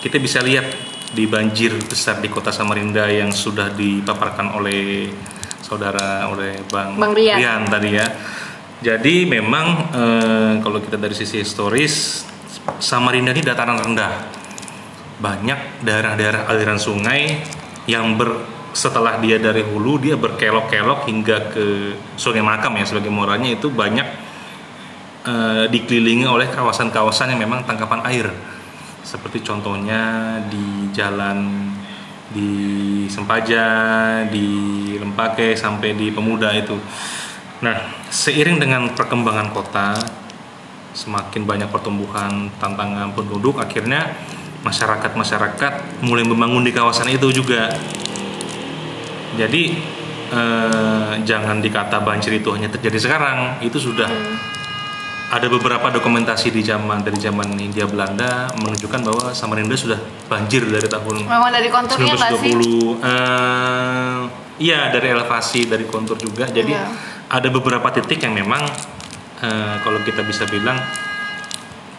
kita 0.00 0.16
bisa 0.16 0.40
lihat 0.40 0.64
di 1.12 1.28
banjir 1.28 1.76
besar 1.86 2.18
di 2.18 2.32
kota 2.32 2.50
Samarinda 2.50 3.06
yang 3.12 3.30
sudah 3.30 3.70
dipaparkan 3.76 4.56
oleh 4.56 5.12
saudara 5.60 6.26
oleh 6.32 6.64
Bang, 6.72 6.96
Bang 6.96 7.12
Rian. 7.12 7.68
tadi 7.68 7.90
ya. 7.92 8.06
Jadi 8.76 9.28
memang 9.28 9.66
eh, 9.92 10.52
kalau 10.64 10.80
kita 10.80 10.96
dari 10.96 11.12
sisi 11.12 11.40
historis 11.44 12.24
Samarinda 12.80 13.30
ini 13.30 13.44
dataran 13.44 13.78
rendah 13.78 14.12
banyak 15.16 15.80
daerah-daerah 15.80 16.44
aliran 16.50 16.76
sungai 16.76 17.40
yang 17.88 18.20
ber 18.20 18.56
setelah 18.76 19.16
dia 19.16 19.40
dari 19.40 19.64
hulu 19.64 19.96
dia 19.96 20.20
berkelok-kelok 20.20 21.08
hingga 21.08 21.48
ke 21.48 21.96
Sungai 22.20 22.44
Makam 22.44 22.76
ya 22.76 22.84
sebagai 22.84 23.08
muaranya 23.08 23.56
itu 23.56 23.72
banyak 23.72 24.04
eh, 25.26 25.64
dikelilingi 25.68 26.24
oleh 26.24 26.48
kawasan-kawasan 26.48 27.34
yang 27.34 27.42
memang 27.42 27.66
tangkapan 27.66 28.00
air 28.06 28.30
seperti 29.06 29.46
contohnya 29.46 30.34
di 30.50 30.90
jalan 30.90 31.70
di 32.26 32.50
Sempaja, 33.06 33.66
di 34.26 34.46
Lempake 34.98 35.54
sampai 35.54 35.94
di 35.94 36.10
Pemuda 36.10 36.50
itu. 36.50 36.74
Nah, 37.62 37.76
seiring 38.10 38.58
dengan 38.58 38.90
perkembangan 38.92 39.54
kota, 39.54 39.94
semakin 40.90 41.46
banyak 41.46 41.70
pertumbuhan 41.70 42.50
tantangan 42.58 43.14
penduduk, 43.14 43.62
akhirnya 43.62 44.10
masyarakat-masyarakat 44.66 46.02
mulai 46.02 46.26
membangun 46.26 46.66
di 46.66 46.74
kawasan 46.74 47.14
itu 47.14 47.30
juga. 47.30 47.70
Jadi 49.38 49.62
eh, 50.34 51.12
jangan 51.22 51.62
dikata 51.62 52.02
banjir 52.02 52.42
itu 52.42 52.50
hanya 52.50 52.66
terjadi 52.74 52.98
sekarang, 52.98 53.62
itu 53.62 53.78
sudah 53.78 54.10
ada 55.26 55.46
beberapa 55.46 55.90
dokumentasi 55.90 56.48
di 56.48 56.62
zaman 56.62 57.02
dari 57.02 57.18
zaman 57.18 57.50
Hindia 57.52 57.84
Belanda 57.84 58.46
menunjukkan 58.54 59.00
bahwa 59.02 59.24
Samarinda 59.30 59.74
sudah 59.74 59.98
banjir 60.24 60.62
dari 60.62 60.86
tahun 60.86 61.26
Memang 61.26 61.50
dari 61.50 61.66
konturnya 61.66 62.14
nggak 62.14 62.30
sih? 62.38 62.54
1920 62.54 63.02
eh, 63.02 64.18
iya 64.58 64.88
dari 64.88 65.10
elevasi 65.10 65.66
dari 65.66 65.82
kontur 65.84 66.14
juga 66.14 66.46
jadi 66.46 66.70
Iya. 66.70 66.86
ada 67.28 67.48
beberapa 67.50 67.90
titik 67.90 68.22
yang 68.22 68.32
memang 68.32 68.62
eh, 69.42 69.74
kalau 69.82 69.98
kita 70.00 70.22
bisa 70.22 70.46
bilang 70.46 70.78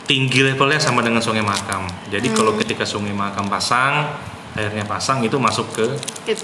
tinggi 0.04 0.40
levelnya 0.42 0.80
sama 0.80 1.04
dengan 1.04 1.20
sungai 1.20 1.44
Makam 1.44 1.84
jadi 2.08 2.32
kalau 2.32 2.56
Hmm. 2.56 2.64
ketika 2.64 2.88
sungai 2.88 3.12
Makam 3.12 3.52
pasang 3.52 4.08
airnya 4.56 4.88
pasang 4.88 5.20
itu 5.22 5.36
masuk 5.36 5.68
ke 5.70 5.86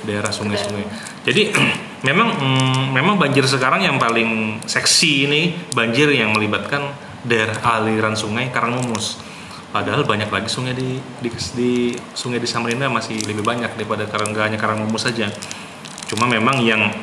daerah 0.03 0.29
sungai-sungai 0.29 0.83
jadi 1.23 1.49
memang 2.03 2.29
mm, 2.35 2.83
memang 2.91 3.15
banjir 3.15 3.47
sekarang 3.47 3.83
yang 3.83 3.97
paling 3.97 4.59
seksi 4.67 5.11
ini 5.27 5.41
banjir 5.71 6.11
yang 6.11 6.35
melibatkan 6.35 6.91
daerah 7.23 7.55
aliran 7.79 8.13
sungai 8.13 8.51
Karangmumus 8.51 9.33
Padahal 9.73 10.05
banyak 10.05 10.29
lagi 10.29 10.45
sungai 10.53 10.77
di, 10.77 11.01
di, 11.17 11.33
di 11.57 11.71
sungai 12.13 12.37
di 12.37 12.45
Samarinda 12.45 12.93
masih 12.93 13.17
lebih 13.25 13.41
banyak 13.41 13.73
daripada 13.73 14.05
karang 14.05 14.29
nggak 14.29 14.53
hanya 14.53 14.59
Karangmumus 14.61 15.09
saja. 15.09 15.33
Cuma 16.05 16.29
memang 16.29 16.61
yang 16.61 16.93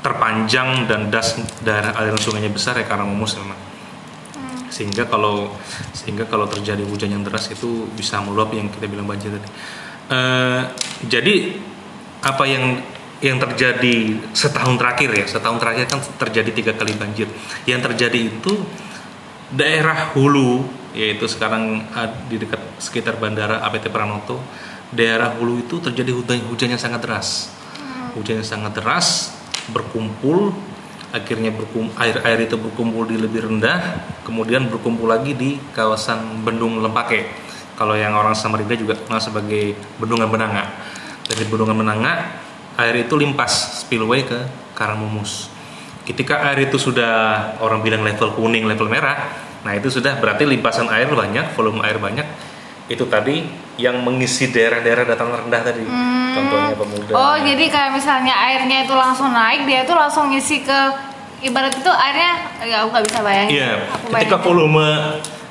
terpanjang 0.00 0.88
dan 0.88 1.12
das 1.12 1.36
daerah 1.60 1.92
aliran 1.92 2.16
sungainya 2.16 2.48
besar 2.48 2.80
ya 2.80 2.88
Karangmumus 2.88 3.36
memang. 3.36 3.60
Sehingga 4.72 5.04
kalau 5.04 5.52
sehingga 5.92 6.24
kalau 6.24 6.48
terjadi 6.48 6.80
hujan 6.88 7.12
yang 7.12 7.20
deras 7.20 7.52
itu 7.52 7.92
bisa 7.92 8.24
meluap 8.24 8.56
yang 8.56 8.72
kita 8.72 8.88
bilang 8.88 9.04
banjir 9.04 9.28
tadi. 9.28 9.48
Eh, 10.08 10.62
jadi 11.04 11.60
apa 12.24 12.44
yang 12.48 12.80
yang 13.24 13.40
terjadi 13.40 14.20
setahun 14.36 14.76
terakhir 14.76 15.10
ya. 15.16 15.24
Setahun 15.24 15.56
terakhir 15.56 15.88
kan 15.88 16.00
terjadi 16.20 16.50
tiga 16.52 16.72
kali 16.76 16.92
banjir. 16.92 17.24
Yang 17.64 17.80
terjadi 17.92 18.20
itu 18.28 18.52
daerah 19.48 20.12
hulu 20.12 20.64
yaitu 20.92 21.26
sekarang 21.26 21.88
ah, 21.96 22.06
di 22.30 22.38
dekat 22.38 22.60
sekitar 22.78 23.18
bandara 23.18 23.64
APT 23.66 23.90
Pranoto 23.90 24.38
daerah 24.94 25.34
hulu 25.34 25.58
itu 25.58 25.82
terjadi 25.82 26.14
hujan 26.14 26.38
hujan 26.52 26.68
yang 26.76 26.82
sangat 26.82 27.00
deras. 27.02 27.50
Hujan 28.14 28.44
yang 28.44 28.46
sangat 28.46 28.78
deras 28.78 29.34
berkumpul 29.72 30.54
akhirnya 31.14 31.54
berkum, 31.54 31.94
air 31.94 32.18
air 32.26 32.42
itu 32.42 32.58
berkumpul 32.58 33.06
di 33.06 33.14
lebih 33.14 33.46
rendah 33.46 34.02
kemudian 34.26 34.66
berkumpul 34.66 35.06
lagi 35.06 35.32
di 35.34 35.56
kawasan 35.72 36.42
Bendung 36.42 36.82
Lempake. 36.82 37.26
Kalau 37.74 37.98
yang 37.98 38.14
orang 38.14 38.38
Samarinda 38.38 38.78
juga 38.78 38.94
kenal 38.94 39.18
sebagai 39.18 39.74
Bendungan 39.98 40.30
Benanga 40.30 40.70
dari 41.26 41.42
Bendungan 41.50 41.74
Benanga 41.74 42.43
air 42.76 42.94
itu 43.00 43.14
limpas 43.14 43.52
spillway 43.80 44.22
ke 44.22 44.38
Karangmumus 44.74 45.48
ketika 46.02 46.44
air 46.44 46.66
itu 46.66 46.76
sudah 46.76 47.12
orang 47.58 47.80
bilang 47.80 48.02
level 48.02 48.32
kuning 48.32 48.64
level 48.64 48.86
merah 48.86 49.30
nah 49.62 49.72
itu 49.72 49.88
sudah 49.88 50.16
berarti 50.16 50.44
limpasan 50.44 50.86
air 50.88 51.06
banyak 51.06 51.52
volume 51.52 51.80
air 51.80 51.96
banyak 51.96 52.26
itu 52.84 53.08
tadi 53.08 53.40
yang 53.76 53.96
mengisi 53.98 54.52
daerah-daerah 54.52 55.08
dataran 55.08 55.48
rendah 55.48 55.62
tadi 55.62 55.82
contohnya 56.30 56.76
pemuda 56.76 57.12
Oh, 57.12 57.36
jadi 57.38 57.64
kayak 57.64 57.90
misalnya 57.92 58.34
airnya 58.36 58.84
itu 58.84 58.92
langsung 58.92 59.30
naik, 59.30 59.64
dia 59.64 59.82
itu 59.82 59.94
langsung 59.94 60.28
ngisi 60.28 60.60
ke 60.60 60.78
ibarat 61.40 61.72
itu 61.72 61.88
airnya 61.88 62.32
ya 62.60 62.76
aku 62.82 62.88
nggak 62.90 63.04
bisa 63.06 63.18
bayangin. 63.20 63.54
Iya, 63.54 63.72
ketika 64.12 64.36
volume 64.38 64.88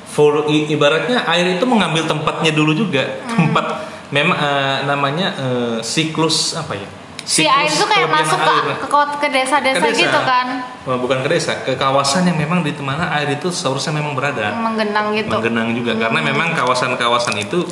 volu- 0.06 0.46
i- 0.46 0.70
ibaratnya 0.70 1.26
air 1.26 1.56
itu 1.56 1.64
mengambil 1.64 2.04
tempatnya 2.04 2.50
dulu 2.50 2.70
juga. 2.72 3.02
Hmm. 3.26 3.50
Tempat 3.50 3.66
memang 4.10 4.36
eh, 4.36 4.76
namanya 4.84 5.26
eh, 5.34 5.76
siklus 5.80 6.54
apa 6.54 6.76
ya? 6.76 6.86
Si 7.24 7.42
air 7.42 7.66
itu 7.66 7.82
kayak 7.82 8.06
masuk 8.06 8.36
ke 8.36 8.54
ke, 8.84 8.98
ke 9.18 9.28
desa-desa 9.28 9.80
Ke 9.80 9.90
desa. 9.90 10.00
gitu 10.04 10.20
kan, 10.22 10.46
Oh, 10.84 11.00
bukan 11.00 11.24
ke 11.24 11.28
desa, 11.28 11.56
ke 11.60 11.72
kawasan 11.74 12.28
yang 12.28 12.36
memang 12.36 12.60
di 12.60 12.70
mana 12.78 13.08
air 13.10 13.32
itu 13.32 13.48
seharusnya 13.48 13.96
memang 13.96 14.12
berada. 14.12 14.52
menggenang 14.52 15.16
gitu. 15.16 15.32
Menggenang 15.32 15.72
juga 15.72 15.96
karena 15.96 16.20
memang 16.20 16.52
kawasan-kawasan 16.52 17.40
itu 17.40 17.64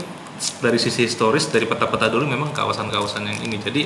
dari 0.59 0.75
sisi 0.77 1.05
historis 1.05 1.47
dari 1.47 1.65
peta-peta 1.65 2.09
dulu 2.09 2.25
memang 2.25 2.51
kawasan-kawasan 2.51 3.23
yang 3.23 3.39
ini. 3.45 3.57
Jadi 3.57 3.83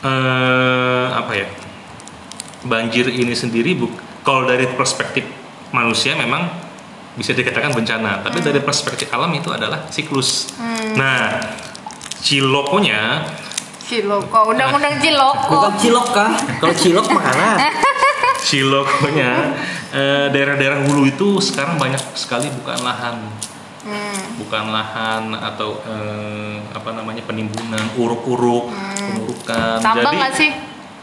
eh, 0.00 1.06
apa 1.10 1.32
ya? 1.32 1.48
Banjir 2.62 3.10
ini 3.10 3.34
sendiri 3.34 3.74
buk 3.74 3.90
kalau 4.22 4.46
dari 4.46 4.70
perspektif 4.70 5.26
manusia 5.72 6.14
memang 6.14 6.46
bisa 7.12 7.32
dikatakan 7.32 7.72
bencana, 7.72 8.22
tapi 8.22 8.38
dari 8.38 8.60
perspektif 8.60 9.10
alam 9.10 9.28
itu 9.32 9.50
adalah 9.50 9.84
siklus. 9.88 10.52
Nah, 10.94 11.42
cilokonya 12.22 13.26
Ciloko, 13.92 14.40
undang-undang 14.48 14.96
Ciloko. 14.96 15.52
Bukan 15.52 15.72
cilok 15.76 16.06
kah? 16.10 16.32
Kalau 16.56 16.72
cilok 16.72 17.06
mana? 17.12 17.60
Ciloknya 18.48 19.52
eh, 19.92 20.26
daerah-daerah 20.28 20.80
hulu 20.82 21.04
itu 21.06 21.36
sekarang 21.38 21.76
banyak 21.76 22.00
sekali 22.14 22.48
bukan 22.54 22.80
lahan 22.80 23.16
Hmm. 23.82 24.38
bukan 24.38 24.70
lahan 24.70 25.34
atau 25.34 25.74
eh, 25.82 26.54
apa 26.70 26.94
namanya 26.94 27.18
penimbunan 27.20 27.82
uruk-uruk 27.98 28.70
pengurukan 28.70 29.82
Tambang 29.82 30.06
jadi 30.06 30.18
nggak 30.22 30.32
sih? 30.32 30.50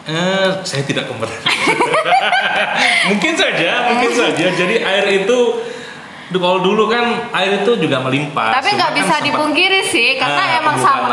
eh, 0.08 0.48
saya 0.64 0.88
tidak 0.88 1.04
kompeten 1.06 1.36
mungkin 3.12 3.36
saja 3.36 3.84
mungkin 3.86 4.12
saja 4.16 4.46
jadi 4.56 4.76
air 4.80 5.06
itu 5.20 5.60
kalau 6.32 6.64
dulu 6.64 6.88
kan 6.88 7.28
air 7.36 7.60
itu 7.60 7.72
juga 7.76 8.00
melimpah 8.00 8.56
Tapi 8.56 8.72
nggak 8.72 8.80
kan 8.86 8.96
bisa 8.96 9.12
sempat- 9.12 9.28
dipungkiri 9.28 9.82
sih, 9.84 10.16
karena 10.16 10.44
Ah, 10.48 10.60
emang 10.62 10.78
sama 10.80 11.08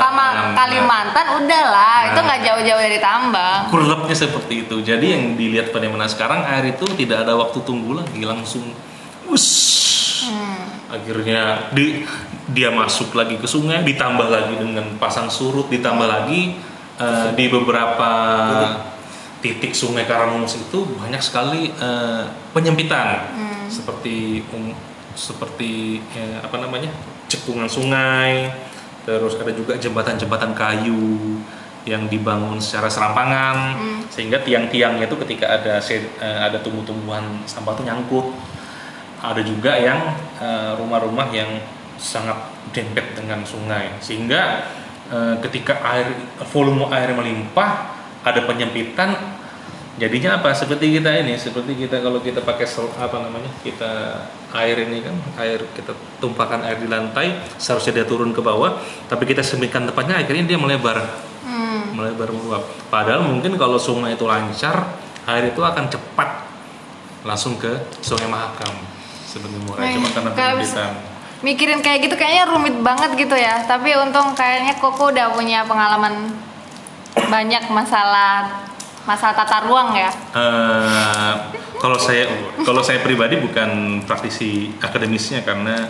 Kalimantan 1.17 1.49
udahlah, 1.49 2.13
itu 2.13 2.21
Nah. 2.21 2.25
nggak 2.29 2.41
jauh-jauh 2.45 2.83
dari 2.85 3.01
tambang. 3.01 3.73
kurlepnya 3.73 4.13
seperti 4.13 4.69
itu. 4.69 4.77
Jadi 4.85 5.07
yang 5.17 5.25
dilihat 5.33 5.73
pada 5.73 5.89
mana 5.89 6.05
sekarang 6.05 6.45
air 6.45 6.77
itu 6.77 6.85
tidak 6.93 7.25
ada 7.25 7.33
waktu 7.33 7.57
tunggu 7.65 7.97
lagi, 7.97 8.21
langsung 8.21 8.77
us. 9.33 9.49
Akhirnya 10.93 11.73
di, 11.73 12.05
dia 12.53 12.69
masuk 12.69 13.17
lagi 13.17 13.41
ke 13.41 13.49
sungai, 13.49 13.81
ditambah 13.81 14.29
lagi 14.29 14.61
dengan 14.61 14.85
pasang 15.01 15.33
surut, 15.33 15.73
ditambah 15.73 16.05
lagi 16.05 16.61
eh, 17.01 17.29
di 17.33 17.49
beberapa 17.49 18.13
titik 19.41 19.73
sungai 19.73 20.05
Karamus 20.05 20.61
itu 20.61 20.85
banyak 21.01 21.23
sekali 21.25 21.73
eh, 21.73 22.23
penyempitan, 22.53 23.25
seperti 23.73 24.45
um, 24.53 24.69
seperti 25.17 26.05
eh, 26.13 26.45
apa 26.45 26.61
namanya 26.61 26.93
cekungan 27.25 27.73
sungai, 27.73 28.53
terus 29.07 29.39
ada 29.39 29.55
juga 29.55 29.79
jembatan-jembatan 29.79 30.51
kayu 30.59 31.39
yang 31.87 32.11
dibangun 32.11 32.59
secara 32.59 32.91
serampangan 32.91 33.79
sehingga 34.11 34.43
tiang-tiangnya 34.43 35.07
itu 35.07 35.15
ketika 35.23 35.63
ada 35.63 35.79
eh, 35.79 36.39
ada 36.43 36.59
tumbuh-tumbuhan 36.59 37.47
sampah 37.47 37.79
itu 37.79 37.87
nyangkut. 37.87 38.27
Ada 39.23 39.41
juga 39.47 39.79
yang 39.79 40.03
eh, 40.43 40.75
rumah-rumah 40.75 41.31
yang 41.31 41.63
sangat 41.97 42.37
dempet 42.75 43.15
dengan 43.15 43.47
sungai 43.47 43.95
sehingga 44.03 44.67
eh, 45.15 45.35
ketika 45.47 45.79
air 45.87 46.11
volume 46.51 46.91
air 46.91 47.15
melimpah 47.15 47.95
ada 48.27 48.43
penyempitan 48.43 49.36
jadinya 49.97 50.41
apa? 50.41 50.53
Seperti 50.53 51.01
kita 51.01 51.11
ini 51.25 51.37
seperti 51.37 51.73
kita 51.77 52.05
kalau 52.05 52.21
kita 52.21 52.45
pakai 52.45 52.69
sel- 52.69 52.93
apa 52.97 53.17
namanya 53.21 53.49
kita 53.65 54.23
air 54.53 54.77
ini 54.89 55.05
kan 55.05 55.17
air 55.41 55.61
kita 55.73 55.93
tumpahkan 56.21 56.65
air 56.65 56.81
di 56.81 56.89
lantai 56.89 57.37
seharusnya 57.57 58.03
dia 58.03 58.07
turun 58.09 58.33
ke 58.33 58.41
bawah 58.41 58.81
tapi 59.09 59.29
kita 59.29 59.41
sempitkan 59.45 59.89
tempatnya 59.89 60.21
akhirnya 60.21 60.45
dia 60.45 60.59
melebar. 60.61 61.01
Hmm. 61.47 61.95
melebar 61.95 62.29
meluap 62.35 62.67
padahal 62.91 63.23
mungkin 63.23 63.55
kalau 63.55 63.79
sungai 63.79 64.19
itu 64.19 64.27
lancar 64.27 64.99
air 65.31 65.55
itu 65.55 65.63
akan 65.63 65.87
cepat 65.87 66.45
langsung 67.27 67.59
ke 67.59 67.73
sungai 68.05 68.29
Mahakam. 68.31 68.73
Sebagai 69.27 69.59
murai 69.69 69.93
cuma 69.93 70.09
karena 70.15 70.31
penyempitan 70.33 70.93
Mikirin 71.45 71.85
kayak 71.85 72.09
gitu 72.09 72.17
kayaknya 72.17 72.49
rumit 72.49 72.73
banget 72.81 73.13
gitu 73.13 73.37
ya. 73.37 73.61
Tapi 73.69 73.93
untung 73.93 74.33
kayaknya 74.33 74.81
Koko 74.81 75.13
udah 75.13 75.37
punya 75.37 75.69
pengalaman 75.69 76.33
banyak 77.29 77.69
masalah 77.69 78.65
masalah 79.07 79.35
tata 79.39 79.65
ruang 79.65 79.95
ya. 79.95 80.11
Eh, 80.35 81.35
kalau 81.79 81.97
saya 81.97 82.27
kalau 82.67 82.83
saya 82.83 83.01
pribadi 83.01 83.39
bukan 83.39 84.03
praktisi 84.03 84.75
akademisnya 84.83 85.47
karena 85.47 85.87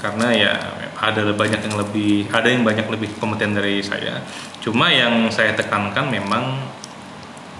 karena 0.00 0.28
ya 0.32 0.52
ada 1.00 1.32
banyak 1.32 1.60
yang 1.64 1.76
lebih 1.80 2.28
ada 2.28 2.48
yang 2.48 2.60
banyak 2.64 2.84
lebih 2.88 3.16
kompeten 3.16 3.56
dari 3.56 3.80
saya 3.80 4.20
cuma 4.60 4.92
yang 4.92 5.32
saya 5.32 5.56
tekankan 5.56 6.08
memang 6.12 6.60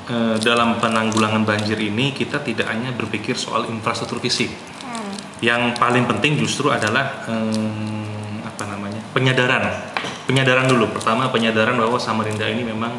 eh, 0.09 0.37
dalam 0.40 0.76
penanggulangan 0.80 1.44
banjir 1.44 1.76
ini 1.80 2.12
kita 2.12 2.40
tidak 2.44 2.68
hanya 2.68 2.92
berpikir 2.92 3.37
soal 3.37 3.68
infrastruktur 3.68 4.21
fisik 4.21 4.52
Hmm. 4.85 5.11
yang 5.40 5.73
paling 5.75 6.04
penting 6.04 6.37
justru 6.37 6.68
adalah 6.68 7.25
eh, 7.26 8.40
apa 8.44 8.62
namanya 8.68 9.00
penyadaran 9.16 9.64
penyadaran 10.28 10.68
dulu 10.68 10.92
pertama 10.92 11.33
penyadaran 11.33 11.75
bahwa 11.75 11.97
Samarinda 11.97 12.44
ini 12.47 12.62
memang 12.62 12.92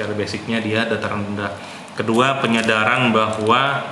secara 0.00 0.16
basicnya 0.16 0.64
dia 0.64 0.88
dataran 0.88 1.20
rendah 1.28 1.52
kedua 1.92 2.40
penyadaran 2.40 3.12
bahwa 3.12 3.84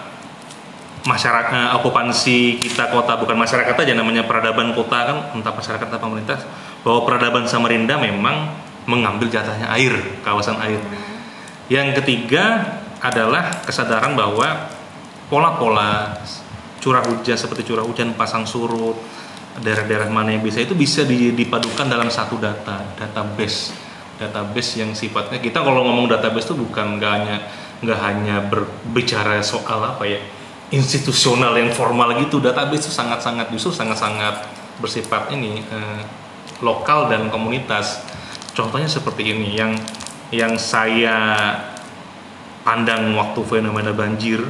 masyarakat 1.04 1.52
eh, 1.52 1.76
okupansi 1.76 2.56
kita 2.64 2.88
kota 2.88 3.20
bukan 3.20 3.36
masyarakat 3.36 3.76
aja 3.76 3.92
namanya 3.92 4.24
peradaban 4.24 4.72
kota 4.72 4.98
kan 5.04 5.16
entah 5.36 5.52
masyarakat 5.52 5.84
atau 5.84 6.00
pemerintah 6.00 6.40
bahwa 6.80 7.04
peradaban 7.04 7.44
Samarinda 7.44 8.00
memang 8.00 8.48
mengambil 8.88 9.28
jatahnya 9.28 9.68
air 9.76 9.92
kawasan 10.24 10.56
air. 10.64 10.80
Yang 11.68 12.00
ketiga 12.00 12.64
adalah 13.04 13.52
kesadaran 13.68 14.16
bahwa 14.16 14.72
pola-pola 15.28 16.16
curah 16.80 17.04
hujan 17.04 17.36
seperti 17.36 17.68
curah 17.68 17.84
hujan 17.84 18.16
pasang 18.16 18.48
surut 18.48 18.96
daerah-daerah 19.60 20.08
mana 20.08 20.32
yang 20.32 20.40
bisa 20.40 20.64
itu 20.64 20.72
bisa 20.72 21.04
di- 21.04 21.36
dipadukan 21.36 21.84
dalam 21.84 22.08
satu 22.08 22.40
data 22.40 22.96
database 22.96 23.87
database 24.18 24.82
yang 24.82 24.92
sifatnya 24.92 25.38
kita 25.38 25.62
kalau 25.62 25.86
ngomong 25.86 26.10
database 26.10 26.50
itu 26.50 26.58
bukan 26.58 26.98
nggak 26.98 27.12
hanya 27.14 27.36
nggak 27.78 28.00
hanya 28.02 28.36
berbicara 28.50 29.38
soal 29.40 29.78
apa 29.86 30.04
ya 30.04 30.20
institusional 30.68 31.56
yang 31.56 31.72
formal 31.72 32.12
gitu. 32.20 32.42
Database 32.42 32.88
itu 32.88 32.92
sangat-sangat 32.92 33.48
justru 33.54 33.72
sangat-sangat 33.72 34.44
bersifat 34.82 35.32
ini 35.32 35.64
eh, 35.64 36.02
lokal 36.60 37.08
dan 37.08 37.32
komunitas. 37.32 38.04
Contohnya 38.52 38.90
seperti 38.90 39.32
ini 39.32 39.54
yang 39.56 39.72
yang 40.34 40.60
saya 40.60 41.16
pandang 42.66 43.16
waktu 43.16 43.40
fenomena 43.48 43.96
banjir 43.96 44.44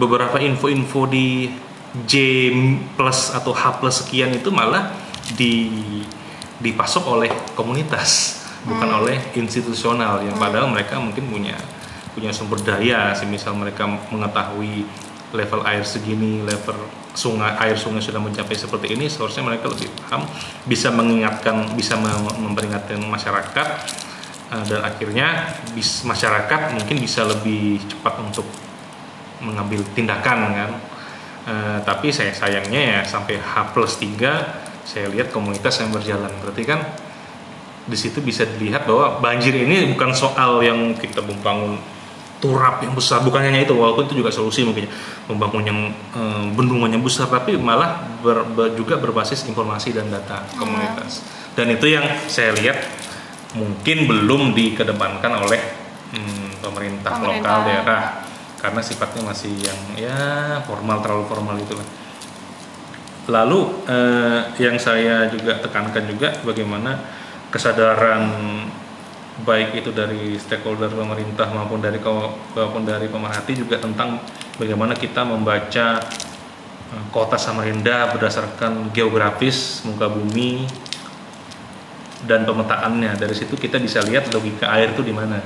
beberapa 0.00 0.40
info-info 0.40 1.04
di 1.10 1.52
J 2.08 2.14
plus 2.96 3.34
atau 3.34 3.52
H 3.52 3.80
plus 3.80 4.04
sekian 4.04 4.32
itu 4.32 4.48
malah 4.48 4.92
di 5.36 5.68
dipasok 6.62 7.04
oleh 7.04 7.30
komunitas 7.52 8.37
bukan 8.66 8.88
oleh 9.04 9.18
institusional 9.38 10.24
yang 10.24 10.34
padahal 10.34 10.70
mereka 10.70 10.98
mungkin 10.98 11.30
punya 11.30 11.54
punya 12.16 12.34
sumber 12.34 12.58
daya. 12.64 13.14
Semisal 13.14 13.54
mereka 13.54 13.86
mengetahui 13.86 14.86
level 15.30 15.60
air 15.68 15.84
segini 15.84 16.40
level 16.42 16.76
sungai 17.12 17.52
air 17.60 17.76
sungai 17.76 18.00
sudah 18.00 18.22
mencapai 18.22 18.56
seperti 18.56 18.96
ini 18.96 19.10
seharusnya 19.10 19.44
mereka 19.44 19.68
lebih 19.68 19.90
paham 20.00 20.24
bisa 20.64 20.88
mengingatkan 20.88 21.68
bisa 21.76 21.98
mem- 22.00 22.38
memperingatkan 22.48 22.96
masyarakat 23.02 23.68
eh, 24.54 24.64
dan 24.70 24.80
akhirnya 24.86 25.52
bis, 25.76 26.06
masyarakat 26.06 26.78
mungkin 26.78 26.96
bisa 27.02 27.26
lebih 27.28 27.82
cepat 27.84 28.14
untuk 28.22 28.46
mengambil 29.44 29.84
tindakan 29.94 30.38
kan. 30.54 30.70
Eh, 31.48 31.78
tapi 31.84 32.12
saya 32.12 32.32
sayangnya 32.34 32.80
ya 32.80 33.00
sampai 33.04 33.40
H 33.40 33.72
plus 33.72 33.96
3 34.00 34.84
saya 34.88 35.06
lihat 35.12 35.28
komunitas 35.28 35.80
yang 35.80 35.92
berjalan. 35.92 36.32
Berarti 36.40 36.62
kan 36.64 36.80
di 37.88 37.96
situ 37.96 38.20
bisa 38.20 38.44
dilihat 38.44 38.84
bahwa 38.84 39.16
banjir 39.18 39.56
ini 39.56 39.88
bukan 39.96 40.12
soal 40.12 40.60
yang 40.60 40.92
kita 40.94 41.24
membangun 41.24 41.80
turap 42.38 42.78
yang 42.86 42.94
besar 42.94 43.18
bukan 43.26 43.42
hanya 43.42 43.66
itu 43.66 43.74
walaupun 43.74 44.06
itu 44.06 44.22
juga 44.22 44.30
solusi 44.30 44.62
mungkin 44.62 44.86
ya, 44.86 44.90
membangun 45.26 45.62
yang 45.66 45.80
eh, 46.14 46.44
bendungan 46.54 46.86
yang 46.92 47.02
besar 47.02 47.26
tapi 47.26 47.58
malah 47.58 47.98
ber- 48.22 48.46
ber- 48.54 48.78
juga 48.78 48.94
berbasis 49.00 49.42
informasi 49.50 49.90
dan 49.96 50.06
data 50.06 50.46
komunitas. 50.54 51.24
Dan 51.58 51.74
itu 51.74 51.90
yang 51.90 52.06
saya 52.30 52.54
lihat 52.54 52.78
mungkin 53.58 54.06
belum 54.06 54.54
dikedepankan 54.54 55.32
oleh 55.42 55.58
hmm, 56.14 56.62
pemerintah, 56.62 57.18
Pemerintah. 57.18 57.42
lokal 57.42 57.58
daerah 57.66 58.02
karena 58.58 58.80
sifatnya 58.82 59.22
masih 59.26 59.54
yang 59.58 59.80
ya 59.98 60.18
formal 60.66 61.02
terlalu 61.02 61.24
formal 61.26 61.56
itu 61.58 61.74
lalu 63.28 63.82
eh, 63.90 64.40
yang 64.62 64.78
saya 64.78 65.26
juga 65.26 65.58
tekankan 65.58 66.06
juga 66.06 66.38
bagaimana 66.46 67.17
kesadaran 67.48 68.24
baik 69.46 69.78
itu 69.84 69.94
dari 69.94 70.34
stakeholder 70.34 70.90
pemerintah 70.90 71.46
maupun 71.54 71.78
dari 71.78 72.02
maupun 72.02 72.82
dari 72.82 73.06
pemerhati 73.06 73.54
juga 73.54 73.78
tentang 73.78 74.18
bagaimana 74.58 74.98
kita 74.98 75.22
membaca 75.22 76.02
eh, 76.90 77.04
kota 77.14 77.38
Samarinda 77.38 78.10
berdasarkan 78.12 78.90
geografis 78.90 79.86
muka 79.86 80.10
bumi 80.10 80.66
dan 82.26 82.42
pemetaannya. 82.42 83.14
Dari 83.14 83.34
situ 83.34 83.54
kita 83.54 83.78
bisa 83.78 84.02
lihat 84.02 84.34
logika 84.34 84.66
air 84.74 84.90
itu 84.90 85.06
di 85.06 85.14
mana. 85.14 85.38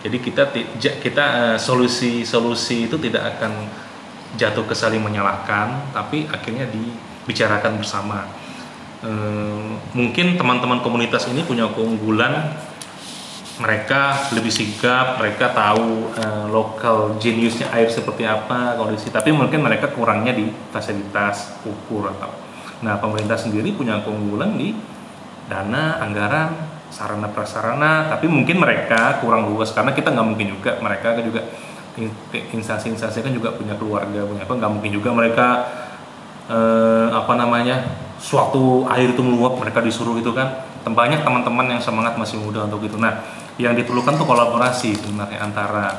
Jadi 0.00 0.16
kita 0.20 0.48
kita 0.80 1.24
eh, 1.52 1.58
solusi-solusi 1.60 2.88
itu 2.88 2.96
tidak 2.96 3.36
akan 3.36 3.52
jatuh 4.34 4.66
ke 4.66 4.74
saling 4.74 4.98
menyalahkan 4.98 5.94
tapi 5.94 6.26
akhirnya 6.26 6.66
dibicarakan 6.66 7.78
bersama 7.78 8.26
Eh, 9.04 9.68
mungkin 9.92 10.40
teman-teman 10.40 10.80
komunitas 10.80 11.28
ini 11.28 11.44
punya 11.44 11.68
keunggulan. 11.68 12.56
Mereka 13.54 14.34
lebih 14.34 14.50
sigap, 14.50 15.20
mereka 15.20 15.52
tahu 15.54 16.10
eh, 16.16 16.44
lokal 16.50 17.20
geniusnya 17.20 17.70
air 17.70 17.86
seperti 17.86 18.26
apa 18.26 18.74
kondisi, 18.74 19.14
tapi 19.14 19.30
mungkin 19.30 19.62
mereka 19.62 19.92
kurangnya 19.94 20.34
di 20.34 20.50
fasilitas 20.74 21.62
ukur 21.62 22.10
atau. 22.10 22.32
Nah 22.82 22.98
pemerintah 22.98 23.38
sendiri 23.38 23.76
punya 23.76 24.02
keunggulan 24.02 24.58
di 24.58 24.74
dana, 25.46 26.00
anggaran, 26.02 26.50
sarana 26.90 27.30
prasarana. 27.30 28.08
Tapi 28.10 28.26
mungkin 28.26 28.58
mereka 28.58 29.20
kurang 29.22 29.52
luas 29.52 29.70
karena 29.70 29.92
kita 29.92 30.10
nggak 30.10 30.26
mungkin 30.26 30.48
juga. 30.58 30.80
Mereka 30.80 31.20
juga 31.22 31.44
instansi-instansi 32.50 33.22
kan 33.22 33.30
juga 33.30 33.54
punya 33.54 33.76
keluarga 33.78 34.26
punya 34.26 34.42
apa. 34.48 34.54
Nggak 34.56 34.72
mungkin 34.80 34.90
juga 34.90 35.14
mereka 35.14 35.46
eh, 36.50 37.08
apa 37.14 37.32
namanya 37.38 38.03
suatu 38.24 38.88
air 38.88 39.12
itu 39.12 39.20
meluap 39.20 39.60
mereka 39.60 39.84
disuruh 39.84 40.16
itu 40.16 40.32
kan. 40.32 40.64
Banyak 40.84 41.20
teman-teman 41.20 41.68
yang 41.68 41.80
semangat 41.80 42.16
masih 42.16 42.40
muda 42.40 42.64
untuk 42.64 42.80
itu. 42.80 42.96
Nah 42.96 43.20
yang 43.60 43.76
diperlukan 43.76 44.16
tuh 44.16 44.24
kolaborasi 44.24 44.96
sebenarnya 44.96 45.44
antara 45.44 45.92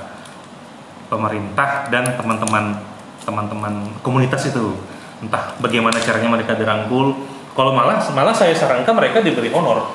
pemerintah 1.07 1.87
dan 1.87 2.17
teman-teman 2.17 2.81
teman-teman 3.21 3.73
komunitas 4.01 4.49
itu. 4.49 4.73
Entah 5.21 5.53
bagaimana 5.57 5.97
caranya 5.97 6.29
mereka 6.29 6.53
dirangkul. 6.53 7.13
Kalau 7.55 7.71
malah 7.71 8.01
malah 8.11 8.35
saya 8.35 8.51
sarankan 8.51 8.91
mereka 8.91 9.21
diberi 9.21 9.49
honor. 9.49 9.85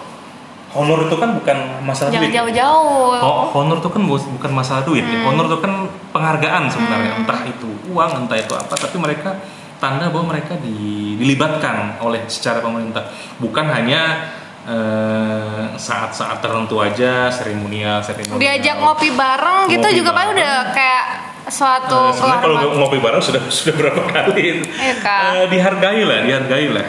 Honor 0.71 1.11
itu 1.11 1.19
kan 1.19 1.35
bukan 1.35 1.83
masalah 1.83 2.14
Jangan 2.14 2.31
duit. 2.31 2.37
jauh-jauh. 2.38 3.11
Oh, 3.21 3.51
honor 3.53 3.83
itu 3.83 3.90
kan 3.90 4.03
bu- 4.07 4.31
bukan 4.38 4.53
masalah 4.55 4.87
duit. 4.87 5.03
Ya. 5.03 5.27
Honor 5.27 5.51
itu 5.51 5.59
kan 5.59 5.73
penghargaan 6.14 6.71
sebenarnya, 6.71 7.11
Hmm. 7.11 7.21
entah 7.27 7.43
itu 7.43 7.69
uang, 7.90 8.11
entah 8.25 8.38
itu 8.38 8.55
apa, 8.55 8.71
tapi 8.79 8.97
mereka 8.97 9.35
tanda 9.81 10.07
bahwa 10.07 10.31
mereka 10.31 10.55
di- 10.57 11.16
dilibatkan 11.16 11.99
oleh 11.99 12.23
secara 12.27 12.61
pemerintah, 12.61 13.09
bukan 13.37 13.66
hanya 13.66 14.31
eh, 14.62 15.64
saat-saat 15.75 16.38
tertentu 16.38 16.79
aja 16.79 17.29
seremonial, 17.29 17.99
seremonial. 18.01 18.38
Diajak 18.38 18.77
ngopi 18.77 19.09
bareng 19.11 19.66
gitu 19.66 19.81
Ngopi 19.81 19.97
juga 19.97 20.11
bareng. 20.12 20.37
udah 20.37 20.55
kayak 20.71 21.05
suatu 21.49 21.99
Eh, 22.07 22.12
sebenarnya 22.12 22.43
kalau 22.45 22.57
ngopi 22.79 22.99
bareng 22.99 23.19
sudah 23.19 23.43
sudah 23.59 23.75
berapa 23.75 24.03
kali 24.07 24.62
Iya, 24.62 24.95
Kak. 25.01 25.21
Eh, 25.35 25.47
dihargai 25.49 26.03
lah 26.03 26.19
dihargai 26.23 26.69
lah 26.71 26.87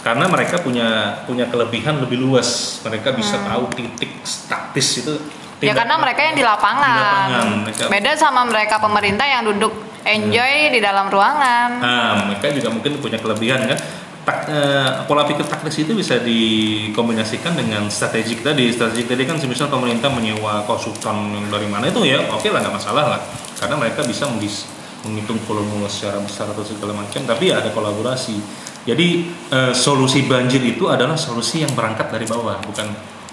karena 0.00 0.24
mereka 0.26 0.56
punya 0.56 0.88
punya 1.22 1.44
kelebihan 1.44 2.00
lebih 2.00 2.16
luas 2.16 2.80
mereka 2.80 3.12
bisa 3.12 3.36
tahu 3.42 3.68
titik 3.70 4.08
taktis 4.48 4.96
itu 4.96 5.12
Hmm. 5.60 5.68
Ya 5.68 5.76
tidak- 5.76 5.84
karena 5.84 5.94
mereka 6.00 6.20
yang 6.24 6.36
di 6.36 6.44
lapangan. 6.44 6.96
Di 6.96 7.04
lapangan, 7.04 7.46
mereka- 7.68 7.88
Beda 7.92 8.10
sama 8.16 8.40
mereka 8.48 8.80
pemerintah 8.80 9.26
yang 9.28 9.44
duduk 9.44 9.72
enjoy 10.00 10.72
di 10.72 10.80
dalam 10.80 11.12
ruangan. 11.12 11.68
Nah, 11.76 12.12
mereka 12.24 12.48
juga 12.48 12.72
mungkin 12.72 12.96
punya 12.96 13.20
kelebihan 13.20 13.68
kan. 13.68 13.76
Tak, 14.20 14.38
eh, 14.48 14.88
pola 15.04 15.24
pikir 15.24 15.44
taktis 15.44 15.80
itu 15.80 15.92
bisa 15.92 16.20
dikombinasikan 16.20 17.56
dengan 17.56 17.88
strategi 17.88 18.40
tadi. 18.40 18.68
Strategi 18.72 19.04
tadi 19.04 19.24
kan 19.24 19.36
semisal 19.36 19.68
pemerintah 19.68 20.08
menyewa 20.08 20.64
konsultan 20.64 21.32
yang 21.36 21.46
dari 21.48 21.68
mana 21.68 21.88
itu 21.88 22.04
ya, 22.04 22.24
oke 22.28 22.48
lah 22.48 22.60
nggak 22.60 22.74
masalah 22.76 23.04
lah. 23.16 23.20
Karena 23.56 23.76
mereka 23.80 24.00
bisa 24.04 24.28
menghitung 24.28 25.40
volume 25.44 25.88
secara 25.88 26.20
besar 26.20 26.52
atau 26.52 26.64
segala 26.64 26.92
macam, 26.96 27.20
tapi 27.24 27.48
ya 27.48 27.60
ada 27.60 27.72
kolaborasi. 27.72 28.36
Jadi 28.84 29.08
eh, 29.52 29.72
solusi 29.76 30.24
banjir 30.24 30.60
itu 30.64 30.88
adalah 30.88 31.16
solusi 31.16 31.64
yang 31.64 31.72
berangkat 31.72 32.08
dari 32.08 32.24
bawah, 32.24 32.60
bukan 32.64 32.88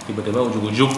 tiba-tiba 0.07 0.39
ujuk-ujuk 0.39 0.91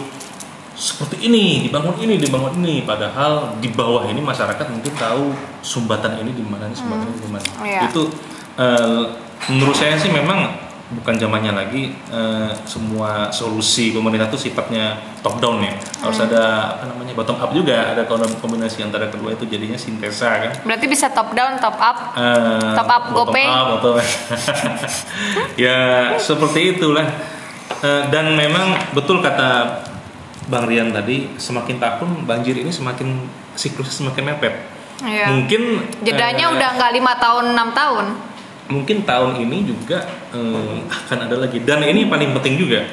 seperti 0.80 1.28
ini 1.28 1.68
dibangun 1.68 1.92
ini 2.00 2.16
dibangun 2.16 2.56
ini. 2.58 2.80
Padahal 2.82 3.60
di 3.60 3.68
bawah 3.68 4.08
ini 4.08 4.18
masyarakat 4.18 4.64
mungkin 4.66 4.92
tahu 4.96 5.36
sumbatan 5.60 6.16
ini 6.18 6.32
di 6.32 6.40
mana 6.40 6.72
sumbatan 6.72 7.04
ini 7.06 7.20
di 7.20 7.28
mana. 7.28 7.46
Iya. 7.60 7.80
itu 7.86 8.08
eh, 8.56 9.02
menurut 9.46 9.76
saya 9.76 10.00
sih 10.00 10.08
memang 10.08 10.56
bukan 10.90 11.14
zamannya 11.14 11.52
lagi 11.52 11.92
eh, 12.08 12.50
semua 12.64 13.28
solusi 13.30 13.92
pemerintah 13.92 14.26
itu 14.26 14.48
sifatnya 14.48 14.96
top 15.20 15.36
down 15.38 15.60
ya. 15.60 15.76
Harus 16.00 16.16
ada 16.18 16.42
apa 16.74 16.88
namanya 16.88 17.12
bottom 17.12 17.36
up 17.36 17.52
juga. 17.52 17.92
Ada 17.92 18.08
kombinasi 18.40 18.80
antara 18.80 19.12
kedua 19.12 19.36
itu 19.36 19.44
jadinya 19.44 19.76
sintesa 19.76 20.48
kan? 20.48 20.52
Berarti 20.64 20.88
bisa 20.88 21.12
top 21.12 21.36
down, 21.36 21.60
top 21.60 21.76
up. 21.76 22.16
Eh, 22.16 22.72
Top 22.72 22.88
up 22.88 23.04
GoPay. 23.12 23.46
up 23.46 23.68
atau- 23.78 24.00
ya 25.60 25.78
seperti 26.16 26.80
itulah. 26.80 27.04
Dan 27.80 28.36
memang 28.36 28.76
betul 28.92 29.22
kata 29.22 29.80
Bang 30.48 30.64
Rian 30.64 30.94
tadi 30.94 31.28
semakin 31.36 31.76
tahun 31.76 32.24
banjir 32.24 32.56
ini 32.56 32.72
semakin 32.72 33.28
siklusnya 33.58 34.08
semakin 34.08 34.24
mepet. 34.32 34.54
Iya. 35.00 35.32
mungkin 35.32 35.80
Jedanya 36.04 36.52
eh, 36.52 36.54
udah 36.60 36.68
nggak 36.76 36.92
lima 36.92 37.12
tahun, 37.16 37.56
enam 37.56 37.72
tahun. 37.72 38.06
mungkin 38.68 39.02
tahun 39.02 39.40
ini 39.42 39.66
juga 39.66 40.04
eh, 40.30 40.76
akan 40.84 41.18
ada 41.26 41.36
lagi. 41.40 41.58
Dan 41.64 41.82
ini 41.84 42.06
paling 42.06 42.36
penting 42.36 42.60
juga 42.60 42.84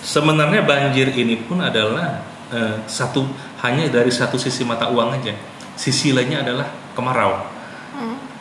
sebenarnya 0.00 0.62
banjir 0.62 1.10
ini 1.10 1.42
pun 1.42 1.58
adalah 1.58 2.22
eh, 2.54 2.78
satu 2.86 3.26
hanya 3.66 3.90
dari 3.90 4.14
satu 4.14 4.38
sisi 4.38 4.62
mata 4.62 4.88
uang 4.88 5.18
aja. 5.18 5.34
Sisi 5.76 6.14
lainnya 6.14 6.40
adalah 6.40 6.70
kemarau. 6.96 7.52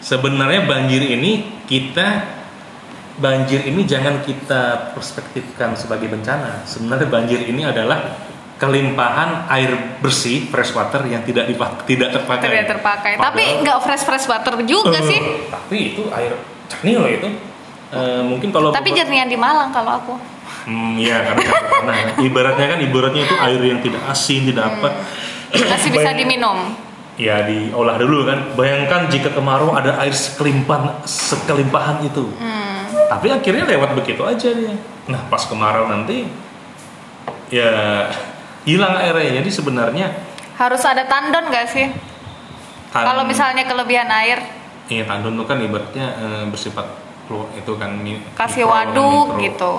Sebenarnya 0.06 0.69
banjir 0.69 1.01
ini 1.01 1.63
kita 1.65 2.23
banjir 3.17 3.63
ini 3.65 3.88
jangan 3.88 4.21
kita 4.21 4.93
perspektifkan 4.93 5.73
sebagai 5.73 6.12
bencana. 6.12 6.62
Sebenarnya 6.67 7.08
banjir 7.10 7.41
ini 7.41 7.65
adalah 7.65 8.25
kelimpahan 8.56 9.52
air 9.52 9.68
bersih 10.00 10.48
fresh 10.48 10.72
water 10.72 11.04
yang 11.04 11.20
tidak 11.22 11.44
dipak 11.46 11.84
tidak 11.84 12.15
terpakai 12.15 12.48
Tidak 12.48 12.68
terpakai. 12.72 13.12
Tapi 13.15 13.44
Padahal- 13.44 13.62
nggak 13.62 13.80
fresh 13.84 14.04
fresh 14.04 14.26
water 14.26 14.56
juga 14.63 14.96
Eh, 14.96 15.06
sih. 15.06 15.20
Tapi 15.48 15.78
itu 15.91 16.08
air 16.10 16.32
jernih 16.65 16.96
loh 16.96 17.10
itu. 17.10 17.28
Eh, 17.91 18.22
mungkin 18.24 18.50
kalau 18.50 18.72
Tapi 18.72 18.91
jernihan 18.91 19.28
di 19.28 19.36
Malang 19.36 19.70
kalau 19.70 20.00
aku. 20.00 20.13
Hmm, 20.65 20.98
iya 20.98 21.22
karena 21.22 21.46
pernah. 21.46 21.96
Ibaratnya 22.18 22.65
kan 22.68 22.80
ibaratnya 22.82 23.22
itu 23.24 23.36
air 23.38 23.62
yang 23.62 23.80
tidak 23.80 24.02
asin, 24.08 24.41
tidak 24.46 24.65
apa. 24.65 24.89
Masih 25.54 25.89
bisa 25.94 26.10
Bayang- 26.10 26.18
diminum. 26.18 26.58
Ya 27.15 27.44
diolah 27.44 27.96
dulu 27.96 28.26
kan. 28.26 28.56
Bayangkan 28.56 29.08
jika 29.08 29.30
kemarau 29.30 29.72
ada 29.72 30.00
air 30.00 30.12
sekelimpahan 30.12 31.06
sekelimpahan 31.06 32.04
itu. 32.04 32.28
Hmm. 32.36 32.88
Tapi 33.08 33.30
akhirnya 33.30 33.68
lewat 33.68 33.94
begitu 33.94 34.20
aja 34.22 34.50
dia. 34.50 34.74
Nah 35.06 35.22
pas 35.30 35.44
kemarau 35.44 35.86
nanti 35.86 36.26
ya 37.48 37.72
hilang 38.65 38.97
airnya. 38.97 39.39
Jadi 39.39 39.49
sebenarnya 39.49 40.08
Harus 40.56 40.82
ada 40.82 41.04
tandon 41.04 41.45
nggak 41.45 41.67
sih? 41.67 41.88
tan- 42.89 43.06
Kalau 43.06 43.23
misalnya 43.23 43.63
kelebihan 43.63 44.08
air, 44.10 44.39
Iya 44.86 45.04
tandon 45.04 45.34
itu 45.34 45.43
kan 45.43 45.58
ibaratnya 45.58 46.06
eh, 46.13 46.43
bersifat 46.45 46.86
itu 47.54 47.71
kan 47.73 47.89
mi- 47.91 48.21
kasih 48.34 48.63
mikro, 48.63 48.71
waduk 48.71 49.25
mikro. 49.32 49.41
gitu. 49.41 49.71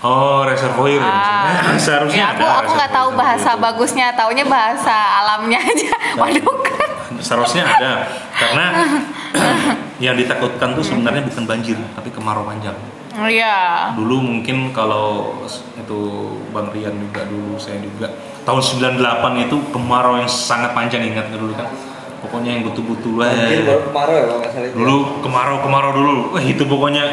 Oh, 0.00 0.44
reservoir 0.44 1.00
ya. 1.00 1.08
Ah. 1.08 1.72
Seharusnya 1.80 2.20
Ya, 2.20 2.28
aku 2.30 2.44
ada 2.44 2.60
aku 2.60 2.70
nggak 2.74 2.92
tahu 2.92 3.08
bahasa 3.14 3.50
itu. 3.50 3.62
bagusnya, 3.62 4.06
taunya 4.12 4.44
bahasa 4.44 4.92
alamnya 4.92 5.56
aja. 5.58 5.90
Waduk. 6.20 6.60
Seharusnya 7.18 7.64
ada. 7.64 8.04
Karena 8.30 8.66
yang 10.04 10.12
ditakutkan 10.14 10.76
tuh 10.76 10.84
sebenarnya 10.84 11.24
bukan 11.24 11.44
banjir, 11.44 11.80
tapi 11.96 12.12
kemarau 12.12 12.44
panjang. 12.44 12.76
Iya. 13.14 13.94
Dulu 13.94 14.16
mungkin 14.18 14.74
kalau 14.74 15.38
itu 15.78 16.00
Bang 16.50 16.74
Rian 16.74 16.98
juga 16.98 17.22
dulu, 17.24 17.54
saya 17.56 17.78
juga. 17.78 18.10
Tahun 18.42 18.60
98 18.60 18.98
itu 19.46 19.56
kemarau 19.70 20.18
yang 20.18 20.26
sangat 20.26 20.74
panjang 20.74 21.06
ingat 21.06 21.30
nggak 21.30 21.40
dulu 21.40 21.54
kan? 21.54 21.70
Pokoknya 22.20 22.56
yang 22.56 22.64
betul-betul 22.64 23.20
Banjir 23.20 23.60
eh, 23.60 23.68
baru 23.68 23.82
kemarau 23.84 24.14
ya 24.16 24.24
kalau 24.24 24.40
salah 24.48 24.70
dulu 24.72 24.96
kemarau 25.20 25.56
kemarau 25.60 25.90
dulu. 25.92 26.16
Wah 26.32 26.42
itu 26.42 26.62
pokoknya 26.64 27.04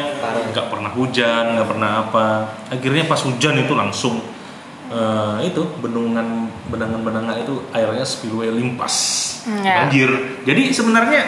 nggak 0.50 0.66
pernah 0.72 0.90
hujan 0.90 1.44
nggak 1.54 1.68
pernah 1.68 1.90
apa. 2.02 2.26
Akhirnya 2.72 3.04
pas 3.04 3.20
hujan 3.20 3.60
itu 3.60 3.72
langsung 3.76 4.24
eh, 4.88 5.36
itu 5.44 5.62
bendungan 5.78 6.48
benangan-benangan 6.66 7.36
itu 7.38 7.60
airnya 7.70 8.02
spillway 8.02 8.48
limpas 8.50 9.20
Hmm, 9.42 9.58
ya. 9.60 9.84
banjir. 9.84 10.10
Jadi 10.46 10.70
sebenarnya 10.70 11.22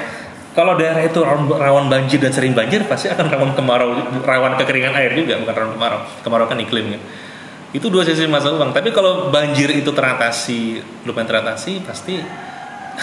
kalau 0.55 0.75
daerah 0.75 1.03
itu 1.03 1.19
rawan, 1.21 1.87
banjir 1.87 2.19
dan 2.19 2.31
sering 2.31 2.55
banjir 2.55 2.83
pasti 2.85 3.07
akan 3.09 3.27
rawan 3.27 3.51
kemarau 3.53 3.91
rawan 4.21 4.55
kekeringan 4.55 4.95
air 4.95 5.13
juga 5.13 5.37
bukan 5.37 5.51
rawan 5.53 5.73
kemarau 5.73 6.01
kemarau 6.23 6.47
kan 6.47 6.57
iklim 6.57 6.95
kan 6.95 7.03
itu 7.71 7.87
dua 7.87 8.03
sisi 8.03 8.25
masalah 8.25 8.63
uang 8.63 8.71
tapi 8.71 8.89
kalau 8.89 9.29
banjir 9.29 9.67
itu 9.69 9.91
teratasi 9.91 10.79
lumayan 11.03 11.27
teratasi 11.27 11.83
pasti 11.83 12.23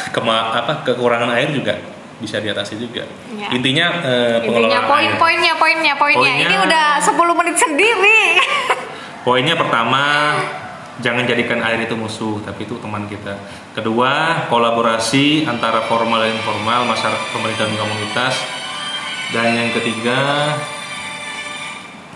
kema 0.09 0.55
apa 0.55 0.81
kekurangan 0.81 1.27
air 1.33 1.51
juga 1.51 1.75
bisa 2.17 2.37
diatasi 2.37 2.77
juga 2.77 3.03
Ya. 3.31 3.49
intinya 3.51 3.87
eh, 3.99 4.39
Intinya 4.39 4.39
pengelolaan 4.45 4.71
air 4.71 4.87
poin-poinnya, 4.87 5.53
poinnya, 5.57 5.93
poinnya. 5.95 6.21
Poinnya- 6.21 6.45
Ini 6.45 6.55
udah 6.61 6.87
10 7.01 7.17
menit 7.33 7.55
sendiri. 7.57 8.21
Poinnya 9.21 9.55
pertama, 9.55 10.03
jangan 11.01 11.25
jadikan 11.25 11.59
air 11.65 11.83
itu 11.83 11.97
musuh, 11.97 12.39
tapi 12.45 12.63
itu 12.69 12.77
teman 12.77 13.09
kita. 13.09 13.35
Kedua, 13.73 14.45
kolaborasi 14.47 15.43
antara 15.49 15.83
formal 15.89 16.23
dan 16.23 16.37
informal, 16.37 16.87
masyarakat, 16.87 17.27
pemerintah 17.33 17.65
dan 17.67 17.77
komunitas. 17.77 18.35
Dan 19.31 19.47
yang 19.57 19.69
ketiga, 19.75 20.19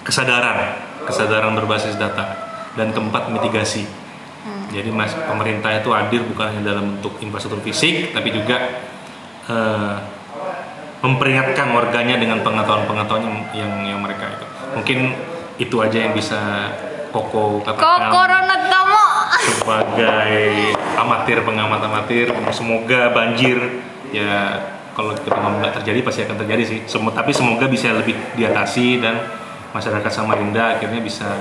kesadaran, 0.06 0.80
kesadaran 1.10 1.54
berbasis 1.58 1.98
data. 1.98 2.38
Dan 2.78 2.94
keempat, 2.94 3.34
mitigasi. 3.34 3.88
Jadi 4.76 4.92
mas, 4.92 5.16
pemerintah 5.16 5.72
itu 5.72 5.90
hadir 5.96 6.22
bukan 6.28 6.52
hanya 6.52 6.76
dalam 6.76 7.00
bentuk 7.00 7.16
infrastruktur 7.24 7.64
fisik, 7.64 8.12
tapi 8.12 8.36
juga 8.36 8.84
eh, 9.48 9.96
memperingatkan 11.00 11.72
warganya 11.72 12.20
dengan 12.20 12.44
pengetahuan-pengetahuan 12.44 13.24
yang, 13.24 13.38
yang 13.56 13.74
yang 13.96 14.00
mereka 14.04 14.36
itu. 14.36 14.46
Mungkin 14.76 15.00
itu 15.56 15.76
aja 15.80 15.98
yang 16.10 16.12
bisa 16.12 16.42
Koko 17.16 17.64
Kok 17.64 17.80
katakan 17.80 18.12
corona 18.12 18.56
tomo? 18.68 19.08
sebagai 19.40 20.76
amatir 21.00 21.38
pengamat 21.48 21.80
amatir. 21.88 22.28
Semoga 22.52 23.16
banjir 23.16 23.56
ya 24.12 24.60
kalau 24.92 25.16
kita 25.16 25.32
ngomong 25.32 25.64
nggak 25.64 25.76
terjadi 25.80 26.00
pasti 26.04 26.22
akan 26.28 26.38
terjadi 26.44 26.64
sih. 26.68 26.80
Sem- 26.92 27.16
tapi 27.16 27.32
semoga 27.32 27.72
bisa 27.72 27.96
lebih 27.96 28.20
diatasi 28.36 29.00
dan 29.00 29.32
masyarakat 29.72 30.12
Samarinda 30.12 30.76
akhirnya 30.76 31.00
bisa 31.00 31.40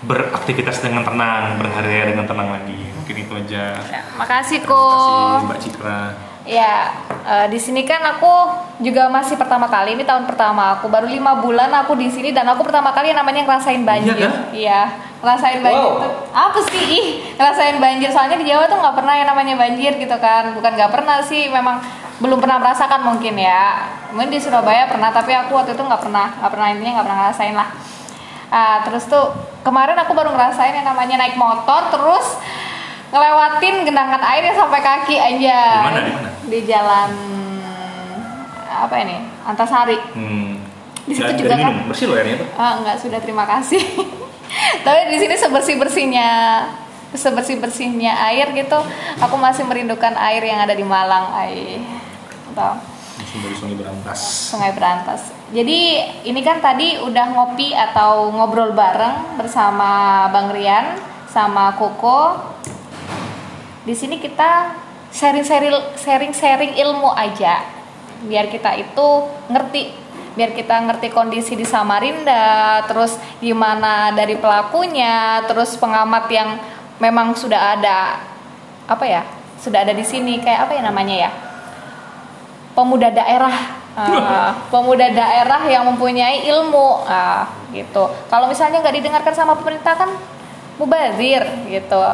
beraktivitas 0.00 0.80
dengan 0.80 1.04
tenang, 1.04 1.60
berkarya 1.60 2.16
dengan 2.16 2.24
tenang 2.24 2.56
lagi. 2.56 2.80
Mungkin 2.96 3.16
itu 3.20 3.32
aja. 3.36 3.76
Ya, 3.84 4.00
makasih 4.16 4.64
Terima 4.64 4.72
kasih 4.72 5.12
kok. 5.20 5.44
Mbak 5.44 5.58
Citra. 5.60 6.00
Ya, 6.46 6.94
eh, 7.26 7.46
di 7.50 7.58
sini 7.58 7.82
kan 7.82 7.98
aku 8.06 8.30
juga 8.78 9.10
masih 9.10 9.34
pertama 9.34 9.66
kali. 9.66 9.98
Ini 9.98 10.06
tahun 10.06 10.30
pertama 10.30 10.78
aku. 10.78 10.86
Baru 10.86 11.10
lima 11.10 11.42
bulan 11.42 11.74
aku 11.74 11.98
di 11.98 12.06
sini 12.06 12.30
dan 12.30 12.46
aku 12.46 12.62
pertama 12.62 12.94
kali 12.94 13.10
yang 13.10 13.18
namanya 13.18 13.42
ngerasain 13.42 13.82
banjir. 13.82 14.14
Iya 14.14 14.22
kan? 14.22 14.32
Iya, 14.54 14.80
ngerasain 15.26 15.58
banjir 15.58 15.90
Wow. 15.90 16.02
tuh. 16.06 16.12
Apa 16.30 16.58
sih? 16.70 16.78
Ih, 16.86 17.06
ngerasain 17.34 17.82
banjir. 17.82 18.14
Soalnya 18.14 18.38
di 18.38 18.46
Jawa 18.46 18.70
tuh 18.70 18.78
nggak 18.78 18.94
pernah 18.94 19.14
yang 19.18 19.26
namanya 19.26 19.58
banjir 19.58 19.98
gitu 19.98 20.16
kan. 20.22 20.54
Bukan 20.54 20.70
nggak 20.78 20.90
pernah 20.94 21.18
sih, 21.18 21.50
memang 21.50 21.82
belum 22.22 22.38
pernah 22.38 22.62
merasakan 22.62 23.02
mungkin 23.02 23.34
ya. 23.34 23.90
Mungkin 24.14 24.30
di 24.30 24.38
Surabaya 24.38 24.86
pernah, 24.86 25.10
tapi 25.10 25.34
aku 25.34 25.50
waktu 25.58 25.74
itu 25.74 25.82
nggak 25.82 26.02
pernah, 26.06 26.30
nggak 26.38 26.52
pernah 26.54 26.68
intinya 26.70 26.92
nggak 27.02 27.06
pernah 27.10 27.20
ngerasain 27.26 27.54
lah. 27.58 27.68
Ah, 28.46 28.86
terus 28.86 29.02
tuh 29.10 29.34
kemarin 29.66 29.98
aku 29.98 30.14
baru 30.14 30.30
ngerasain 30.30 30.70
yang 30.78 30.86
namanya 30.86 31.18
naik 31.18 31.34
motor 31.34 31.90
terus 31.90 32.38
ngelewatin 33.10 33.86
genangan 33.86 34.22
air 34.22 34.42
yang 34.50 34.58
sampai 34.58 34.80
kaki 34.82 35.16
aja. 35.16 35.60
Di 35.62 35.86
mana, 35.86 36.00
di 36.02 36.12
mana? 36.12 36.28
Di 36.46 36.58
jalan 36.66 37.10
apa 38.66 38.94
ini? 39.02 39.16
Antasari. 39.46 39.98
Hmm. 40.14 40.58
Di 41.06 41.12
situ 41.14 41.32
juga 41.46 41.54
kan- 41.54 41.70
minum. 41.70 41.88
Bersih 41.90 42.06
loh 42.10 42.16
airnya 42.18 42.42
tuh. 42.42 42.48
Ah, 42.58 42.72
enggak 42.82 42.96
sudah 42.98 43.18
terima 43.22 43.44
kasih. 43.46 43.82
Tapi 44.86 45.00
di 45.10 45.16
sini 45.18 45.34
sebersih 45.34 45.74
bersihnya 45.78 46.28
sebersih 47.16 47.56
bersihnya 47.62 48.12
air 48.28 48.50
gitu, 48.52 48.76
aku 49.22 49.36
masih 49.40 49.64
merindukan 49.64 50.12
air 50.20 50.42
yang 50.42 50.60
ada 50.60 50.74
di 50.76 50.84
Malang, 50.84 51.32
Langsung 53.16 53.40
dari 53.40 53.56
Sungai 53.56 53.76
Berantas. 53.76 54.18
Sungai 54.52 54.72
Berantas. 54.76 55.20
Jadi 55.52 55.80
ini 56.28 56.40
kan 56.44 56.60
tadi 56.60 57.00
udah 57.00 57.26
ngopi 57.32 57.72
atau 57.72 58.28
ngobrol 58.32 58.76
bareng 58.76 59.36
bersama 59.40 60.24
Bang 60.32 60.52
Rian 60.52 60.96
sama 61.28 61.72
Koko. 61.76 62.55
Di 63.86 63.94
sini 63.94 64.18
kita 64.18 64.74
sharing-sharing 65.14 65.94
sharing-sharing 65.94 66.74
ilmu 66.74 67.14
aja. 67.14 67.62
Biar 68.26 68.50
kita 68.50 68.74
itu 68.74 69.06
ngerti, 69.46 69.94
biar 70.34 70.50
kita 70.52 70.82
ngerti 70.90 71.14
kondisi 71.14 71.54
di 71.54 71.62
Samarinda, 71.62 72.82
terus 72.90 73.14
gimana 73.38 74.10
dari 74.10 74.34
pelakunya, 74.34 75.46
terus 75.46 75.78
pengamat 75.78 76.26
yang 76.34 76.58
memang 76.98 77.38
sudah 77.38 77.78
ada 77.78 78.18
apa 78.90 79.04
ya? 79.06 79.22
Sudah 79.62 79.86
ada 79.86 79.94
di 79.94 80.02
sini 80.02 80.42
kayak 80.42 80.66
apa 80.66 80.72
ya 80.74 80.82
namanya 80.82 81.16
ya? 81.16 81.30
pemuda 82.76 83.08
daerah 83.08 83.56
Ah, 83.96 84.52
pemuda 84.68 85.08
daerah 85.08 85.64
yang 85.72 85.88
mempunyai 85.88 86.44
ilmu 86.52 87.00
ah, 87.08 87.48
gitu 87.72 88.04
kalau 88.28 88.44
misalnya 88.44 88.84
nggak 88.84 88.92
didengarkan 89.00 89.32
sama 89.32 89.56
pemerintah 89.56 89.96
kan 89.96 90.12
mubazir 90.76 91.40
gitu 91.64 92.04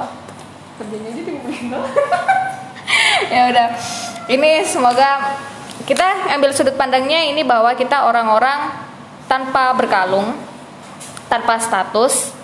kerjanya 0.81 1.09
aja 1.13 1.23
doang. 1.27 1.45
ya 3.35 3.43
udah. 3.53 3.69
Ini 4.31 4.51
semoga 4.65 5.37
kita 5.83 6.31
ambil 6.39 6.55
sudut 6.55 6.79
pandangnya 6.79 7.27
ini 7.27 7.43
bahwa 7.43 7.75
kita 7.75 8.07
orang-orang 8.07 8.71
tanpa 9.27 9.75
berkalung 9.75 10.37
tanpa 11.27 11.57
status 11.57 12.37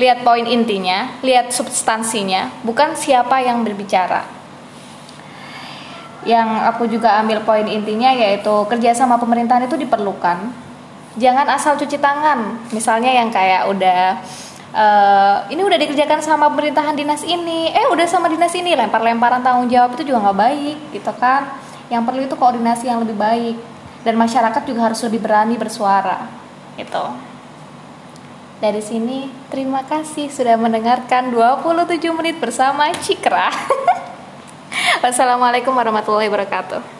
lihat 0.00 0.24
poin 0.24 0.48
intinya 0.48 1.20
lihat 1.20 1.52
substansinya 1.52 2.48
bukan 2.64 2.96
siapa 2.96 3.44
yang 3.44 3.62
berbicara. 3.62 4.24
Yang 6.24 6.48
aku 6.68 6.84
juga 6.88 7.16
ambil 7.20 7.44
poin 7.44 7.64
intinya 7.64 8.12
yaitu 8.12 8.52
kerjasama 8.68 9.16
pemerintahan 9.20 9.68
itu 9.68 9.76
diperlukan. 9.76 10.52
Jangan 11.20 11.46
asal 11.52 11.76
cuci 11.76 12.00
tangan 12.00 12.70
misalnya 12.72 13.12
yang 13.12 13.28
kayak 13.28 13.66
udah 13.68 14.20
eh, 14.70 15.36
ini 15.52 15.62
udah 15.62 15.78
dikerjakan 15.78 16.20
sama 16.22 16.50
pemerintahan 16.50 16.94
dinas 16.94 17.22
ini. 17.22 17.70
Eh 17.70 17.86
udah 17.90 18.06
sama 18.06 18.30
dinas 18.30 18.54
ini. 18.54 18.74
Lempar-lemparan 18.74 19.42
tanggung 19.42 19.70
jawab 19.70 19.94
itu 19.98 20.10
juga 20.10 20.30
nggak 20.30 20.38
baik 20.38 20.76
gitu 20.94 21.12
kan. 21.18 21.58
Yang 21.90 22.02
perlu 22.06 22.20
itu 22.26 22.34
koordinasi 22.38 22.84
yang 22.86 23.02
lebih 23.02 23.18
baik. 23.18 23.56
Dan 24.00 24.16
masyarakat 24.16 24.62
juga 24.64 24.90
harus 24.90 25.00
lebih 25.04 25.20
berani 25.20 25.60
bersuara 25.60 26.24
gitu. 26.78 27.04
Dari 28.60 28.84
sini 28.84 29.32
terima 29.48 29.80
kasih 29.88 30.28
sudah 30.28 30.60
mendengarkan 30.60 31.32
27 31.32 31.96
menit 32.12 32.36
bersama 32.36 32.92
Cikra 33.00 33.48
Wassalamualaikum 35.04 35.72
warahmatullahi 35.72 36.28
wabarakatuh 36.28 36.99